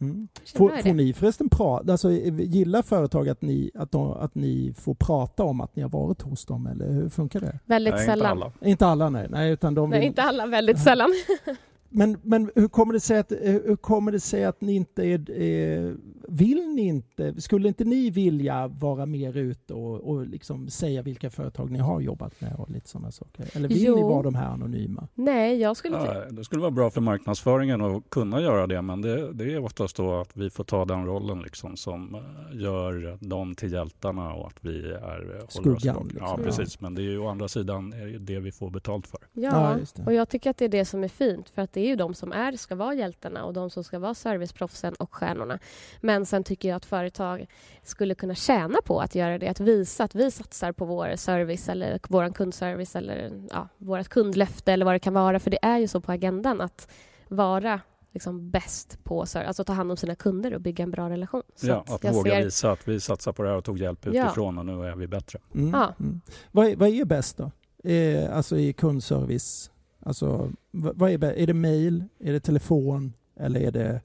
Mm. 0.00 0.28
Får, 0.54 0.82
får 0.82 0.92
ni 0.94 1.12
förresten 1.12 1.48
prata, 1.48 1.92
alltså 1.92 2.10
gillar 2.10 2.82
företag 2.82 3.28
att 3.28 3.42
ni, 3.42 3.70
att, 3.74 3.90
de, 3.90 4.12
att 4.12 4.34
ni 4.34 4.74
får 4.78 4.94
prata 4.94 5.44
om 5.44 5.60
att 5.60 5.76
ni 5.76 5.82
har 5.82 5.90
varit 5.90 6.22
hos 6.22 6.44
dem 6.44 6.66
eller 6.66 6.92
hur 6.92 7.08
funkar 7.08 7.40
det? 7.40 7.58
Väldigt 7.64 7.94
Nej, 7.94 8.02
inte 8.02 8.12
sällan. 8.12 8.30
alla. 8.30 8.52
Inte 8.60 8.86
alla 8.86 9.10
nej, 9.10 9.26
nej 9.30 9.52
utan 9.52 9.74
de 9.74 9.90
Nej, 9.90 9.98
vill, 9.98 10.06
inte 10.08 10.22
alla, 10.22 10.46
väldigt 10.46 10.80
sällan. 10.80 11.10
Men, 11.94 12.18
men 12.22 12.50
hur, 12.54 12.68
kommer 12.68 12.92
det 12.92 13.00
sig 13.00 13.18
att, 13.18 13.32
hur 13.40 13.76
kommer 13.76 14.12
det 14.12 14.20
sig 14.20 14.44
att 14.44 14.60
ni 14.60 14.72
inte 14.74 15.02
är, 15.06 15.42
eh, 15.42 15.94
vill 16.28 16.68
ni 16.74 16.82
inte, 16.82 17.40
skulle 17.40 17.68
inte 17.68 17.84
ni 17.84 18.10
vilja 18.10 18.68
vara 18.68 19.06
mer 19.06 19.36
ute 19.36 19.74
och, 19.74 20.00
och 20.00 20.26
liksom 20.26 20.68
säga 20.68 21.02
vilka 21.02 21.30
företag 21.30 21.70
ni 21.70 21.78
har 21.78 22.00
jobbat 22.00 22.40
med 22.40 22.54
och 22.58 22.70
lite 22.70 22.88
sådana 22.88 23.10
saker? 23.10 23.46
Eller 23.52 23.68
vill 23.68 23.84
Jo. 23.84 23.96
ni 23.96 24.02
vara 24.02 24.22
de 24.22 24.34
här 24.34 24.46
anonyma? 24.48 25.08
Nej, 25.14 25.56
jag 25.60 25.76
skulle 25.76 25.96
inte... 26.00 26.26
Ja, 26.28 26.30
det 26.36 26.44
skulle 26.44 26.60
vara 26.60 26.70
bra 26.70 26.90
för 26.90 27.00
marknadsföringen 27.00 27.80
att 27.80 28.10
kunna 28.10 28.40
göra 28.40 28.66
det, 28.66 28.82
men 28.82 29.02
det, 29.02 29.32
det 29.32 29.52
är 29.54 29.64
oftast 29.64 29.96
då 29.96 30.20
att 30.20 30.36
vi 30.36 30.50
får 30.50 30.64
ta 30.64 30.84
den 30.84 31.06
rollen 31.06 31.42
liksom 31.42 31.76
som 31.76 32.14
eh, 32.14 32.60
gör 32.62 33.18
dem 33.20 33.54
till 33.54 33.72
hjältarna 33.72 34.32
och 34.34 34.46
att 34.46 34.56
vi 34.60 34.78
är 34.92 34.96
eh, 35.20 35.22
håller 35.22 35.44
oss 35.44 35.52
Skuggan, 35.54 36.02
liksom. 36.08 36.26
Ja, 36.26 36.38
precis. 36.44 36.80
Men 36.80 36.94
det 36.94 37.02
är 37.02 37.10
ju 37.10 37.18
å 37.18 37.28
andra 37.28 37.48
sidan 37.48 37.92
är 37.92 38.06
det 38.06 38.18
det 38.18 38.40
vi 38.40 38.52
får 38.52 38.70
betalt 38.70 39.06
för. 39.06 39.20
Ja, 39.32 39.50
Ja, 39.72 39.78
just 39.78 39.96
det. 39.96 40.02
och 40.04 40.12
jag 40.12 40.28
tycker 40.28 40.50
att 40.50 40.56
det 40.56 40.64
är 40.64 40.68
det 40.68 40.84
som 40.84 41.04
är 41.04 41.08
fint 41.08 41.48
för 41.48 41.62
att 41.62 41.72
det 41.72 41.81
är 41.82 41.88
ju 41.88 41.96
de 41.96 42.14
som 42.14 42.32
är, 42.32 42.52
ska 42.56 42.74
vara 42.74 42.94
hjältarna 42.94 43.44
och 43.44 43.52
de 43.52 43.70
som 43.70 43.84
ska 43.84 43.98
vara 43.98 44.14
serviceproffsen 44.14 44.94
och 44.94 45.14
stjärnorna. 45.14 45.58
Men 46.00 46.26
sen 46.26 46.44
tycker 46.44 46.68
jag 46.68 46.76
att 46.76 46.84
företag 46.84 47.46
skulle 47.82 48.14
kunna 48.14 48.34
tjäna 48.34 48.78
på 48.84 49.00
att 49.00 49.14
göra 49.14 49.38
det, 49.38 49.48
att 49.48 49.60
visa 49.60 50.04
att 50.04 50.14
vi 50.14 50.30
satsar 50.30 50.72
på 50.72 50.84
vår 50.84 51.16
service 51.16 51.68
eller 51.68 51.98
vår 52.08 52.32
kundservice 52.32 52.96
eller 52.96 53.30
ja, 53.50 53.68
vårt 53.78 54.08
kundlöfte 54.08 54.72
eller 54.72 54.84
vad 54.84 54.94
det 54.94 54.98
kan 54.98 55.14
vara. 55.14 55.38
För 55.40 55.50
det 55.50 55.58
är 55.62 55.78
ju 55.78 55.88
så 55.88 56.00
på 56.00 56.12
agendan 56.12 56.60
att 56.60 56.88
vara 57.28 57.80
liksom 58.14 58.50
bäst 58.50 58.98
på 59.04 59.26
service, 59.26 59.46
alltså 59.48 59.64
ta 59.64 59.72
hand 59.72 59.90
om 59.90 59.96
sina 59.96 60.14
kunder 60.14 60.54
och 60.54 60.60
bygga 60.60 60.82
en 60.82 60.90
bra 60.90 61.10
relation. 61.10 61.42
Så 61.56 61.66
ja, 61.66 61.84
att 61.88 62.04
jag 62.04 62.12
våga 62.12 62.30
ser- 62.30 62.44
visa 62.44 62.70
att 62.72 62.88
vi 62.88 63.00
satsar 63.00 63.32
på 63.32 63.42
det 63.42 63.48
här 63.48 63.56
och 63.56 63.64
tog 63.64 63.78
hjälp 63.78 64.06
Ja. 64.12 64.24
utifrån 64.24 64.58
och 64.58 64.66
nu 64.66 64.86
är 64.86 64.96
vi 64.96 65.06
bättre. 65.06 65.38
Mm. 65.54 65.70
Ja. 65.70 65.94
Mm. 66.00 66.20
Vad, 66.50 66.66
är, 66.66 66.76
vad 66.76 66.88
är 66.88 67.04
bäst 67.04 67.36
då? 67.36 67.50
Eh, 67.90 68.36
alltså 68.36 68.56
i 68.56 68.72
kundservice? 68.72 69.70
Alltså, 70.02 70.50
vad, 70.70 71.10
är, 71.10 71.24
är 71.24 71.46
det 71.46 71.54
mail? 71.54 72.04
Är 72.18 72.32
det 72.32 72.40
telefon? 72.40 73.12
Eller 73.36 73.60
är 73.60 73.70
det 73.70 74.00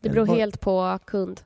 Det 0.00 0.08
beror 0.10 0.26
helt 0.26 0.60
på 0.60 0.98
kund 1.06 1.40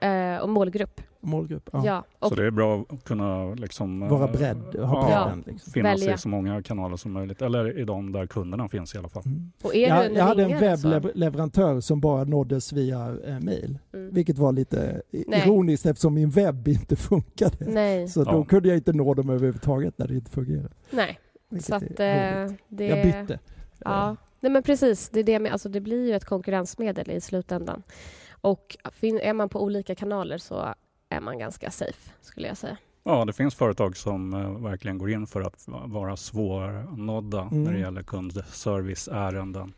eh, 0.00 0.36
och 0.42 0.48
målgrupp. 0.48 1.00
målgrupp? 1.20 1.70
Ja. 1.72 2.04
och 2.18 2.28
Så 2.28 2.34
det 2.34 2.46
är 2.46 2.50
bra 2.50 2.84
att 2.88 3.04
kunna 3.04 3.54
liksom, 3.54 4.02
eh, 4.02 4.08
Vara 4.08 4.32
bredd, 4.32 4.56
ha 4.76 5.10
ja, 5.10 5.24
bredden. 5.24 5.44
Liksom. 5.46 5.72
finnas 5.72 6.00
Välja. 6.00 6.14
i 6.14 6.18
så 6.18 6.28
många 6.28 6.62
kanaler 6.62 6.96
som 6.96 7.12
möjligt. 7.12 7.42
Eller 7.42 7.78
i 7.78 7.84
de 7.84 8.12
där 8.12 8.26
kunderna 8.26 8.68
finns 8.68 8.94
i 8.94 8.98
alla 8.98 9.08
fall. 9.08 9.22
Mm. 9.26 9.52
Och 9.62 9.74
är 9.74 9.88
Jag, 9.88 10.12
jag 10.14 10.24
hade 10.24 10.42
en 10.42 10.48
ringare 10.48 10.76
så- 10.76 10.88
webbleverantör 10.88 11.80
som 11.80 12.00
bara 12.00 12.24
nåddes 12.24 12.72
via 12.72 13.16
eh, 13.26 13.40
mail. 13.40 13.78
Mm. 13.92 14.14
Vilket 14.14 14.38
var 14.38 14.52
lite 14.52 15.02
Nej. 15.10 15.42
ironiskt 15.46 15.86
eftersom 15.86 16.14
min 16.14 16.30
webb 16.30 16.68
inte 16.68 16.96
funkade. 17.10 17.56
Nej, 17.60 18.08
Så 18.08 18.24
då 18.24 18.30
Ja. 18.30 18.44
kunde 18.44 18.68
jag 18.68 18.76
inte 18.78 18.92
nå 18.92 19.14
dem 19.14 19.30
överhuvudtaget 19.30 19.98
när 19.98 20.08
det 20.08 20.14
inte 20.14 20.30
fungerade. 20.30 20.74
nej. 20.90 21.18
Så 21.60 21.74
att 21.74 22.00
är 22.00 22.44
eh, 22.44 22.52
det... 22.68 22.86
Jag 22.86 23.06
bytte. 23.06 23.38
Ja, 23.78 24.16
nej 24.40 24.52
men 24.52 24.62
precis. 24.62 25.08
Det, 25.08 25.20
är 25.20 25.24
det, 25.24 25.38
med, 25.38 25.52
alltså 25.52 25.68
det 25.68 25.80
blir 25.80 26.06
ju 26.06 26.14
ett 26.14 26.24
konkurrensmedel 26.24 27.10
i 27.10 27.20
slutändan. 27.20 27.82
Och 28.30 28.76
är 29.02 29.32
man 29.32 29.48
på 29.48 29.62
olika 29.62 29.94
kanaler 29.94 30.38
så 30.38 30.74
är 31.08 31.20
man 31.20 31.38
ganska 31.38 31.70
safe, 31.70 32.10
skulle 32.20 32.48
jag 32.48 32.56
säga. 32.56 32.76
Ja, 33.04 33.24
det 33.24 33.32
finns 33.32 33.54
företag 33.54 33.96
som 33.96 34.34
eh, 34.34 34.62
verkligen 34.62 34.98
går 34.98 35.10
in 35.10 35.26
för 35.26 35.40
att 35.40 35.64
vara 35.86 36.16
svårnådda 36.16 37.40
Mm. 37.42 37.64
när 37.64 37.72
det 37.72 37.78
gäller 37.78 38.02
kundserviceärenden. 38.02 39.72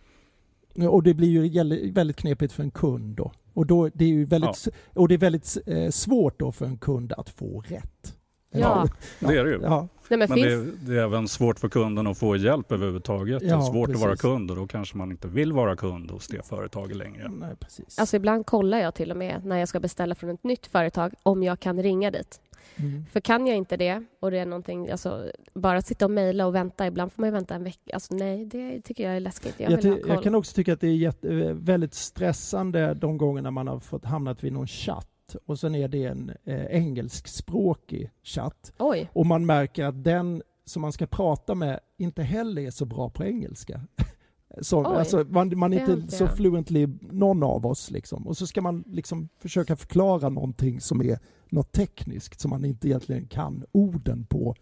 Och 0.91 1.03
det 1.03 1.15
blir 1.15 1.29
ju 1.29 1.91
väldigt 1.91 2.17
knepigt 2.17 2.53
för 2.53 2.63
en 2.63 2.71
kund 2.71 3.17
då. 3.17 3.33
Och, 3.55 3.67
då, 3.67 3.89
det 3.89 4.05
är 4.05 4.09
ju 4.09 4.25
väldigt, 4.25 4.69
och 4.95 5.09
det 5.09 5.15
är 5.15 5.19
väldigt 5.19 5.59
eh, 5.67 5.91
svårt 5.91 6.39
då 6.39 6.53
för 6.53 6.67
en 6.67 6.79
kund 6.79 7.13
att 7.13 7.29
få 7.29 7.61
rätt. 7.61 8.17
Ja. 8.61 8.89
Det 9.21 9.27
är 9.39 9.45
det 9.45 9.51
ju. 9.51 9.61
Ja, 9.63 9.89
Nej, 10.09 10.19
men 10.19 10.29
Men 10.29 10.29
det 10.29 10.35
finns, 10.35 10.83
är, 10.85 10.87
det 10.93 11.01
är 11.01 11.05
även 11.05 11.29
svårt 11.29 11.59
för 11.59 11.69
kunden 11.69 12.07
att 12.07 12.19
få 12.19 12.37
hjälp 12.37 12.73
överhuvudtaget. 12.73 13.41
det 13.41 13.47
är 13.47 13.51
Ja, 13.51 13.63
svårt 13.63 13.91
att 13.91 13.97
vara 13.97 14.11
precis. 14.11 14.21
kund 14.23 14.51
och 14.51 14.57
då 14.57 14.67
kanske 14.67 14.97
man 14.97 15.11
inte 15.11 15.29
vill 15.29 15.53
vara 15.53 15.77
kund 15.77 16.11
hos 16.11 16.27
det 16.29 16.47
företaget 16.47 16.97
längre. 16.97 17.29
nej, 17.29 17.57
precis. 17.61 17.99
alltså 17.99 18.17
ibland 18.17 18.47
kollar 18.47 18.79
jag 18.79 18.95
till 18.95 19.11
och 19.11 19.17
med 19.17 19.45
när 19.45 19.59
jag 19.59 19.69
ska 19.69 19.81
beställa 19.81 20.15
från 20.15 20.31
ett 20.31 20.45
nytt 20.45 20.67
företag 20.67 21.13
om 21.23 21.43
jag 21.43 21.61
kan 21.61 21.83
ringa 21.83 22.11
dit. 22.11 22.41
Mm. 22.77 23.05
För 23.13 23.21
kan 23.21 23.47
jag 23.47 23.57
inte 23.57 23.77
det 23.77 24.05
och 24.21 24.31
det 24.31 24.39
är 24.39 24.47
någonting, 24.47 24.91
alltså, 24.91 25.31
bara 25.55 25.83
sitta 25.83 26.05
och 26.05 26.11
mejla 26.11 26.47
och 26.47 26.55
vänta, 26.55 26.87
ibland 26.87 27.13
får 27.13 27.23
man 27.23 27.29
ju 27.29 27.33
vänta 27.33 27.55
en 27.55 27.65
vecka. 27.65 27.91
Alltså 27.95 28.15
nej, 28.15 28.45
det 28.45 28.81
tycker 28.81 29.05
jag 29.05 29.17
är 29.17 29.21
läskigt. 29.21 29.55
Jag 29.59 29.85
Jag, 29.85 30.01
jag 30.09 30.23
kan 30.23 30.35
också 30.35 30.55
tycka 30.55 30.73
att 30.73 30.81
det 30.81 30.87
är 30.89 30.95
jätte, 30.97 31.29
eh, 31.29 31.53
väldigt 31.53 31.95
stressande 31.95 32.95
de 32.95 33.19
gångerna 33.19 33.51
man 33.51 33.69
har 33.69 33.79
fått 33.79 34.05
hamnat 34.05 34.45
vid 34.45 34.53
någon 34.53 34.67
chatt 34.67 35.09
och 35.47 35.59
sen 35.59 35.75
är 35.75 35.89
det 35.89 36.05
en 36.05 36.33
eh, 36.45 36.65
engelskspråkig 36.65 38.11
chatt 38.23 38.73
Oj, 38.79 39.11
och 39.13 39.27
man 39.27 39.47
märker 39.47 39.85
att 39.85 40.05
den 40.05 40.43
som 40.65 40.83
man 40.83 40.93
ska 40.93 41.07
prata 41.07 41.55
med 41.55 41.81
inte 41.97 42.23
heller 42.23 42.63
är 42.63 42.71
så 42.71 42.85
bra 42.85 43.11
på 43.11 43.25
engelska. 43.25 43.81
Så, 44.61 44.79
Oj. 44.81 44.87
alltså, 44.87 45.25
man, 45.29 45.59
man 45.59 45.73
är 45.73 45.87
Det 45.87 45.93
inte 45.93 46.17
så 46.17 46.29
fluently, 46.29 46.89
någon 47.01 47.43
av 47.43 47.67
oss. 47.67 47.91
Liksom. 47.91 48.27
Och 48.27 48.37
så 48.37 48.47
ska 48.47 48.61
man 48.61 48.85
liksom 48.87 49.29
försöka 49.39 49.77
förklara 49.77 50.29
någonting 50.29 50.81
som 50.81 51.03
är 51.03 51.19
något 51.49 51.73
tekniskt 51.73 52.41
som 52.41 52.51
man 52.51 52.65
inte 52.65 52.89
egentligen 52.89 53.27
kan 53.27 53.65
orden 53.73 54.25
på 54.27 54.55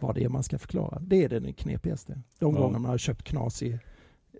vad 0.00 0.14
det 0.14 0.24
är 0.24 0.28
man 0.28 0.42
ska 0.42 0.58
förklara. 0.58 0.98
Det 1.00 1.24
är 1.24 1.28
den 1.28 1.52
knepigaste. 1.52 2.12
De 2.38 2.54
Ja. 2.54 2.60
gånger 2.60 2.78
man 2.78 2.90
har 2.90 2.98
köpt 2.98 3.22
knasig 3.22 3.78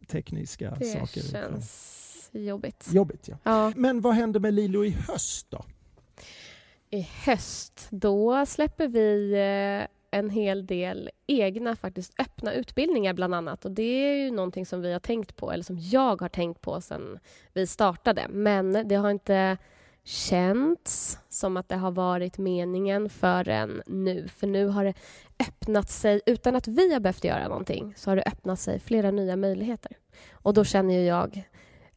tekniska 0.08 0.74
det 0.78 0.84
saker. 0.84 1.20
känns 1.20 2.05
jobbigt. 2.44 2.88
Jobbigt 2.92 3.28
ja. 3.28 3.36
Ja. 3.42 3.72
Men 3.76 4.00
vad 4.00 4.14
händer 4.14 4.40
med 4.40 4.54
Lilo 4.54 4.84
i 4.84 4.90
höst 4.90 5.46
då? 5.50 5.64
I 6.90 7.08
höst, 7.24 7.88
då 7.90 8.46
släpper 8.46 8.88
vi 8.88 9.32
eh, 9.32 10.18
en 10.18 10.30
hel 10.30 10.66
del 10.66 11.10
egna 11.26 11.76
faktiskt 11.76 12.20
öppna 12.20 12.52
utbildningar 12.52 13.14
bland 13.14 13.34
annat. 13.34 13.64
Och 13.64 13.70
det 13.70 13.82
är 13.82 14.14
ju 14.14 14.30
någonting 14.30 14.66
som 14.66 14.80
vi 14.80 14.92
har 14.92 15.00
tänkt 15.00 15.36
på, 15.36 15.52
eller 15.52 15.64
som 15.64 15.78
jag 15.78 16.20
har 16.20 16.28
tänkt 16.28 16.60
på 16.60 16.80
sedan 16.80 17.18
vi 17.52 17.66
startade. 17.66 18.26
Men 18.28 18.88
det 18.88 18.94
har 18.94 19.10
inte 19.10 19.58
känts 20.04 21.18
som 21.28 21.56
att 21.56 21.68
det 21.68 21.76
har 21.76 21.90
varit 21.90 22.38
meningen 22.38 23.10
förrän 23.10 23.82
nu. 23.86 24.28
För 24.28 24.46
nu 24.46 24.66
har 24.66 24.84
det 24.84 24.94
öppnat 25.48 25.90
sig, 25.90 26.20
utan 26.26 26.56
att 26.56 26.68
vi 26.68 26.92
har 26.92 27.00
behövt 27.00 27.24
göra 27.24 27.48
någonting, 27.48 27.94
så 27.96 28.10
har 28.10 28.16
det 28.16 28.22
öppnat 28.26 28.60
sig 28.60 28.80
flera 28.80 29.10
nya 29.10 29.36
möjligheter. 29.36 29.92
Och 30.32 30.54
då 30.54 30.64
känner 30.64 30.94
ju 30.94 31.04
jag 31.04 31.42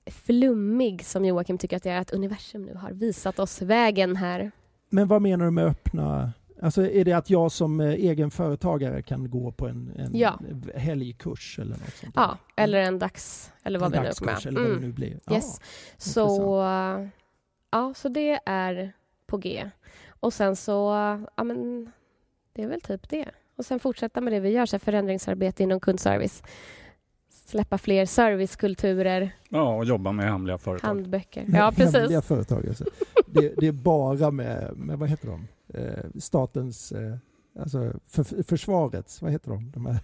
flummig 0.09 1.05
som 1.05 1.25
Joakim 1.25 1.57
tycker 1.57 1.77
att 1.77 1.85
jag 1.85 1.95
är, 1.95 1.99
att 1.99 2.11
universum 2.11 2.61
nu 2.61 2.75
har 2.75 2.91
visat 2.91 3.39
oss 3.39 3.61
vägen 3.61 4.15
här. 4.15 4.51
Men 4.89 5.07
vad 5.07 5.21
menar 5.21 5.45
du 5.45 5.51
med 5.51 5.65
öppna? 5.65 6.33
Alltså 6.61 6.85
är 6.87 7.05
det 7.05 7.13
att 7.13 7.29
jag 7.29 7.51
som 7.51 7.81
eh, 7.81 7.87
egen 7.89 8.31
företagare 8.31 9.01
kan 9.01 9.29
gå 9.29 9.51
på 9.51 9.67
en, 9.67 9.93
en 9.95 10.17
Ja. 10.17 10.39
helgkurs 10.75 11.59
eller 11.59 11.71
något 11.71 11.93
sånt? 11.93 12.13
Ja, 12.15 12.37
eller 12.55 12.79
en 12.79 12.99
dags... 12.99 13.51
Eller 13.63 13.79
vad 13.79 13.95
en 13.95 14.01
vi 14.01 14.07
nu 14.07 14.13
kommer 14.13 14.47
eller 14.47 14.59
vad 14.59 14.69
mm. 14.69 14.81
det 14.81 14.87
nu 14.87 14.93
blir. 14.93 15.19
Yes. 15.31 15.61
Så, 15.97 16.27
ja, 17.71 17.93
så 17.95 18.09
det 18.09 18.39
är 18.45 18.93
på 19.27 19.37
G. 19.37 19.69
Och 20.19 20.33
sen 20.33 20.55
så, 20.55 20.73
ja 21.35 21.43
men 21.43 21.91
det 22.53 22.63
är 22.63 22.67
väl 22.67 22.81
typ 22.81 23.09
det. 23.09 23.25
Och 23.55 23.65
sen 23.65 23.79
fortsätta 23.79 24.21
med 24.21 24.33
det 24.33 24.39
vi 24.39 24.49
gör, 24.49 24.65
så 24.65 24.79
förändringsarbete 24.79 25.63
inom 25.63 25.79
kundservice. 25.79 26.43
Släppa 27.49 27.77
fler 27.77 28.05
servicekulturer, 28.05 29.31
Ja, 29.49 29.75
och 29.75 29.85
jobba 29.85 30.11
med 30.11 30.25
hemliga 30.25 30.57
företag. 30.57 30.87
handböcker. 30.87 31.45
Med 31.47 31.59
Ja, 31.61 31.71
Hemliga 31.77 31.91
precis. 31.91 32.25
företag 32.27 32.67
alltså. 32.67 32.83
det, 33.25 33.53
det 33.57 33.67
är 33.67 33.71
bara 33.71 34.31
med, 34.31 34.77
med 34.77 34.99
vad 34.99 35.09
heter 35.09 35.27
de? 35.27 35.47
Eh, 35.73 36.05
statens, 36.19 36.91
eh, 36.91 37.15
alltså 37.59 37.93
för, 38.07 38.43
försvarets, 38.43 39.21
vad 39.21 39.31
heter 39.31 39.51
de? 39.51 39.71
de 39.71 39.85
här, 39.85 39.97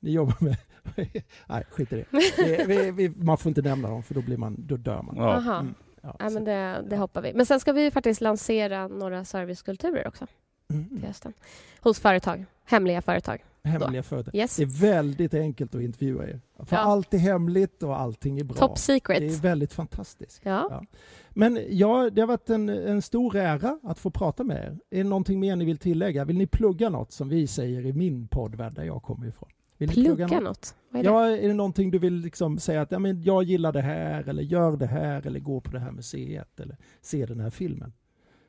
ni 0.00 0.10
jobbar 0.10 0.36
med, 0.40 0.56
nej 1.46 1.64
skit 1.70 1.92
i 1.92 1.96
det. 1.96 2.04
det 2.36 2.64
vi, 2.66 2.90
vi, 2.90 3.08
man 3.16 3.38
får 3.38 3.50
inte 3.50 3.62
nämna 3.62 3.88
dem 3.88 4.02
för 4.02 4.14
då, 4.14 4.22
blir 4.22 4.36
man, 4.36 4.56
då 4.58 4.76
dör 4.76 5.02
man. 5.02 5.16
Ja. 5.16 5.36
Aha. 5.36 5.58
Mm, 5.60 5.74
ja, 6.00 6.16
Ja, 6.18 6.30
men 6.30 6.44
det, 6.44 6.84
det 6.90 6.96
hoppar 6.96 7.22
vi. 7.22 7.32
Men 7.34 7.46
sen 7.46 7.60
ska 7.60 7.72
vi 7.72 7.82
ju 7.84 7.90
faktiskt 7.90 8.20
lansera 8.20 8.88
några 8.88 9.24
servicekulturer 9.24 10.08
också 10.08 10.26
mm, 10.70 10.88
till 10.88 11.06
hösten. 11.08 11.32
Hos 11.80 12.00
företag, 12.00 12.44
hemliga 12.64 13.02
företag. 13.02 13.44
Hemliga 13.64 14.02
företag. 14.02 14.34
Yes. 14.34 14.56
Det 14.56 14.62
är 14.62 14.80
väldigt 14.80 15.34
enkelt 15.34 15.74
att 15.74 15.80
intervjua 15.82 16.24
er. 16.28 16.40
För 16.58 16.76
Ja. 16.76 16.82
allt 16.82 17.14
är 17.14 17.18
hemligt 17.18 17.82
och 17.82 18.00
allting 18.00 18.38
är 18.38 18.44
bra. 18.44 18.56
Top 18.56 18.74
Det 18.74 18.80
secret. 18.80 19.22
är 19.22 19.40
väldigt 19.42 19.72
fantastiskt. 19.72 20.40
Ja. 20.44 20.66
Ja. 20.70 20.84
Men 21.30 21.58
ja, 21.70 22.10
det 22.10 22.20
har 22.20 22.26
varit 22.28 22.50
en, 22.50 22.68
en 22.68 23.02
stor 23.02 23.36
ära 23.36 23.78
att 23.82 23.98
få 23.98 24.10
prata 24.10 24.44
med 24.44 24.56
er. 24.56 24.78
Är 24.98 25.04
det 25.04 25.08
någonting 25.10 25.40
mer 25.40 25.56
ni 25.56 25.64
vill 25.64 25.78
tillägga? 25.78 26.24
Vill 26.24 26.38
ni 26.38 26.46
plugga 26.46 26.88
något 26.88 27.12
som 27.12 27.28
vi 27.28 27.46
säger 27.46 27.86
i 27.86 27.92
min 27.92 28.28
poddvärld 28.28 28.74
där 28.74 28.84
jag 28.84 29.02
kommer 29.02 29.26
ifrån? 29.26 29.48
Vill 29.78 29.88
ni 29.88 29.94
Plugga 29.94 30.40
något? 30.40 30.74
Vad 30.90 31.00
är 31.00 31.04
det? 31.04 31.10
Ja, 31.10 31.26
är 31.36 31.48
det 31.48 31.54
någonting 31.54 31.90
du 31.90 31.98
vill 31.98 32.14
liksom 32.14 32.58
säga 32.58 32.82
att 32.82 32.92
ja, 32.92 32.98
men 32.98 33.22
jag 33.22 33.42
gillar 33.42 33.72
det 33.72 33.80
här 33.80 34.28
eller 34.28 34.42
gör 34.42 34.76
det 34.76 34.86
här 34.86 35.26
eller 35.26 35.40
gå 35.40 35.60
på 35.60 35.70
det 35.70 35.78
här 35.78 35.90
museet 35.90 36.60
eller 36.60 36.76
se 37.00 37.26
den 37.26 37.40
här 37.40 37.50
filmen? 37.50 37.92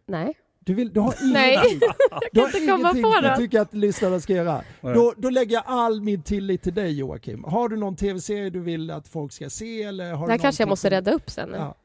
Nej. 0.06 0.34
Du, 0.66 0.74
vill, 0.74 0.94
du 0.94 1.00
har 1.00 1.16
Nej, 1.34 1.54
ingenting, 1.54 1.80
du 2.32 2.40
har 2.40 2.48
inte 2.48 2.60
komma 2.68 2.90
på 2.94 3.16
du 3.22 3.28
det. 3.28 3.38
tycker 3.38 3.62
att 3.62 3.74
lyssnarna 3.74 4.20
ska 4.20 4.34
göra. 4.34 4.64
Nej. 4.82 4.94
Då, 4.94 5.14
då 5.18 5.30
lägger 5.30 5.54
jag 5.56 5.64
all 5.68 6.02
min 6.02 6.22
tillit 6.22 6.62
till 6.62 6.74
dig 6.74 7.00
Joakim. 7.00 7.44
Har 7.44 7.70
du 7.70 7.78
någon 7.78 7.96
tv-serie 7.96 8.50
du 8.50 8.60
vill 8.60 8.92
att 8.92 9.08
folk 9.08 9.32
ska 9.32 9.50
se? 9.50 9.84
Eller 9.84 10.12
har 10.14 10.20
Det 10.20 10.26
du 10.28 10.32
här 10.32 10.38
kanske 10.38 10.62
jag 10.64 10.70
måste 10.70 10.90
rädda 10.90 11.12
upp 11.12 11.30
sen. 11.30 11.50
Ja. 11.54 11.76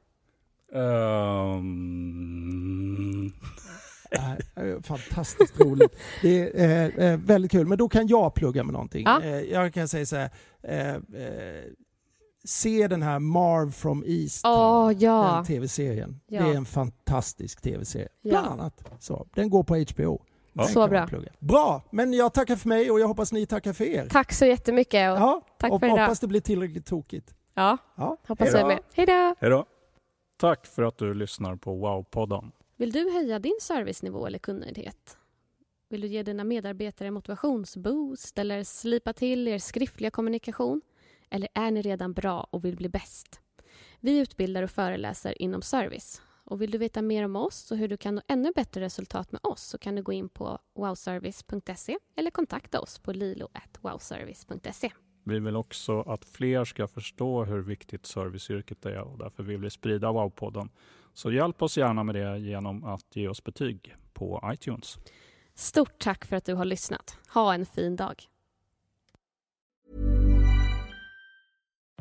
Eh, 0.72 1.60
Fantastiskt 4.82 5.60
roligt. 5.60 5.96
Det 6.22 6.60
är 6.62 6.92
eh, 6.98 7.04
eh, 7.12 7.18
väldigt 7.18 7.50
kul. 7.50 7.66
Men 7.66 7.78
då 7.78 7.88
kan 7.88 8.06
jag 8.06 8.34
plugga 8.34 8.64
med 8.64 8.72
någonting. 8.72 9.02
Ja. 9.06 9.22
Eh, 9.22 9.40
jag 9.40 9.74
kan 9.74 9.88
säga 9.88 10.06
så 10.06 10.16
här. 10.16 10.30
Eh, 10.62 10.88
eh, 10.94 10.98
se 12.48 12.88
den 12.88 13.02
här 13.02 13.18
Marv 13.18 13.70
from 13.70 14.04
East. 14.06 14.44
Den 14.44 14.98
ja. 15.00 15.44
tv-serien. 15.46 16.20
Ja. 16.26 16.42
Det 16.42 16.50
är 16.50 16.54
en 16.56 16.64
fantastisk 16.64 17.60
tv-serie. 17.60 18.08
Ja. 18.22 18.30
Bland 18.30 18.46
annat. 18.46 18.90
Så, 18.98 19.26
den 19.34 19.50
går 19.50 19.62
på 19.62 19.74
HBO. 19.76 20.22
Ja. 20.52 20.62
Den 20.62 20.72
Så 20.72 20.88
bra. 20.88 21.08
Bra, 21.38 21.82
men 21.90 22.12
jag 22.12 22.34
tackar 22.34 22.56
för 22.56 22.68
mig 22.68 22.90
och 22.90 23.00
jag 23.00 23.08
hoppas 23.08 23.32
ni 23.32 23.46
tackar 23.46 23.72
för 23.72 23.84
er. 23.84 24.08
Tack 24.10 24.32
så 24.32 24.46
jättemycket. 24.46 25.12
Och, 25.12 25.18
Ja, 25.18 25.40
tack 25.58 25.72
och 25.72 25.80
för 25.80 25.86
idag. 25.86 25.98
hoppas 25.98 26.20
det 26.20 26.26
blir 26.26 26.40
tillräckligt 26.40 26.86
tokigt. 26.86 27.34
ja, 27.54 27.78
Ja. 27.96 28.16
hoppas 28.28 28.48
Hej 28.52 28.60
jag 28.60 28.68
med. 28.68 28.78
Hej 29.40 29.50
då! 29.50 29.64
Tack 30.36 30.66
för 30.66 30.82
att 30.82 30.98
du 30.98 31.14
lyssnar 31.14 31.56
på 31.56 31.86
Wow-podden. 31.86 32.50
Vill 32.76 32.92
du 32.92 33.10
höja 33.10 33.38
din 33.38 33.58
servicenivå 33.60 34.26
eller 34.26 34.38
kundnöjdhet? 34.38 35.18
Vill 35.90 36.00
du 36.00 36.06
ge 36.06 36.22
dina 36.22 36.44
medarbetare 36.44 37.10
motivationsboost 37.10 38.38
eller 38.38 38.64
slipa 38.64 39.12
till 39.12 39.48
er 39.48 39.58
skriftliga 39.58 40.10
kommunikation? 40.10 40.80
Eller 41.30 41.48
är 41.54 41.70
ni 41.70 41.82
redan 41.82 42.12
bra 42.12 42.48
och 42.50 42.64
vill 42.64 42.76
bli 42.76 42.88
bäst? 42.88 43.40
Vi 44.00 44.18
utbildar 44.18 44.62
och 44.62 44.70
föreläser 44.70 45.42
inom 45.42 45.62
service. 45.62 46.22
Och 46.44 46.62
vill 46.62 46.70
du 46.70 46.78
veta 46.78 47.02
mer 47.02 47.24
om 47.24 47.36
oss 47.36 47.70
och 47.70 47.76
hur 47.76 47.88
du 47.88 47.96
kan 47.96 48.14
nå 48.14 48.22
ännu 48.28 48.52
bättre 48.54 48.80
resultat 48.80 49.32
med 49.32 49.40
oss 49.44 49.62
så 49.62 49.78
kan 49.78 49.94
du 49.94 50.02
gå 50.02 50.12
in 50.12 50.28
på 50.28 50.58
wowservice.se 50.74 51.98
eller 52.16 52.30
kontakta 52.30 52.80
oss 52.80 52.98
på 52.98 53.12
lilo.wowservice.se. 53.12 54.90
Vi 55.24 55.38
vill 55.38 55.56
också 55.56 56.00
att 56.00 56.24
fler 56.24 56.64
ska 56.64 56.88
förstå 56.88 57.44
hur 57.44 57.62
viktigt 57.62 58.06
serviceyrket 58.06 58.86
är 58.86 59.00
och 59.00 59.18
därför 59.18 59.42
vill 59.42 59.60
vi 59.60 59.70
sprida 59.70 60.08
Wow-podden. 60.08 60.68
Så 61.14 61.32
hjälp 61.32 61.62
oss 61.62 61.78
gärna 61.78 62.04
med 62.04 62.14
det 62.14 62.38
genom 62.38 62.84
att 62.84 63.16
ge 63.16 63.28
oss 63.28 63.44
betyg 63.44 63.96
på 64.12 64.50
iTunes. 64.52 64.98
Stort 65.54 65.98
tack 65.98 66.24
för 66.24 66.36
att 66.36 66.44
du 66.44 66.54
har 66.54 66.64
lyssnat. 66.64 67.18
Ha 67.34 67.54
en 67.54 67.66
fin 67.66 67.96
dag. 67.96 68.28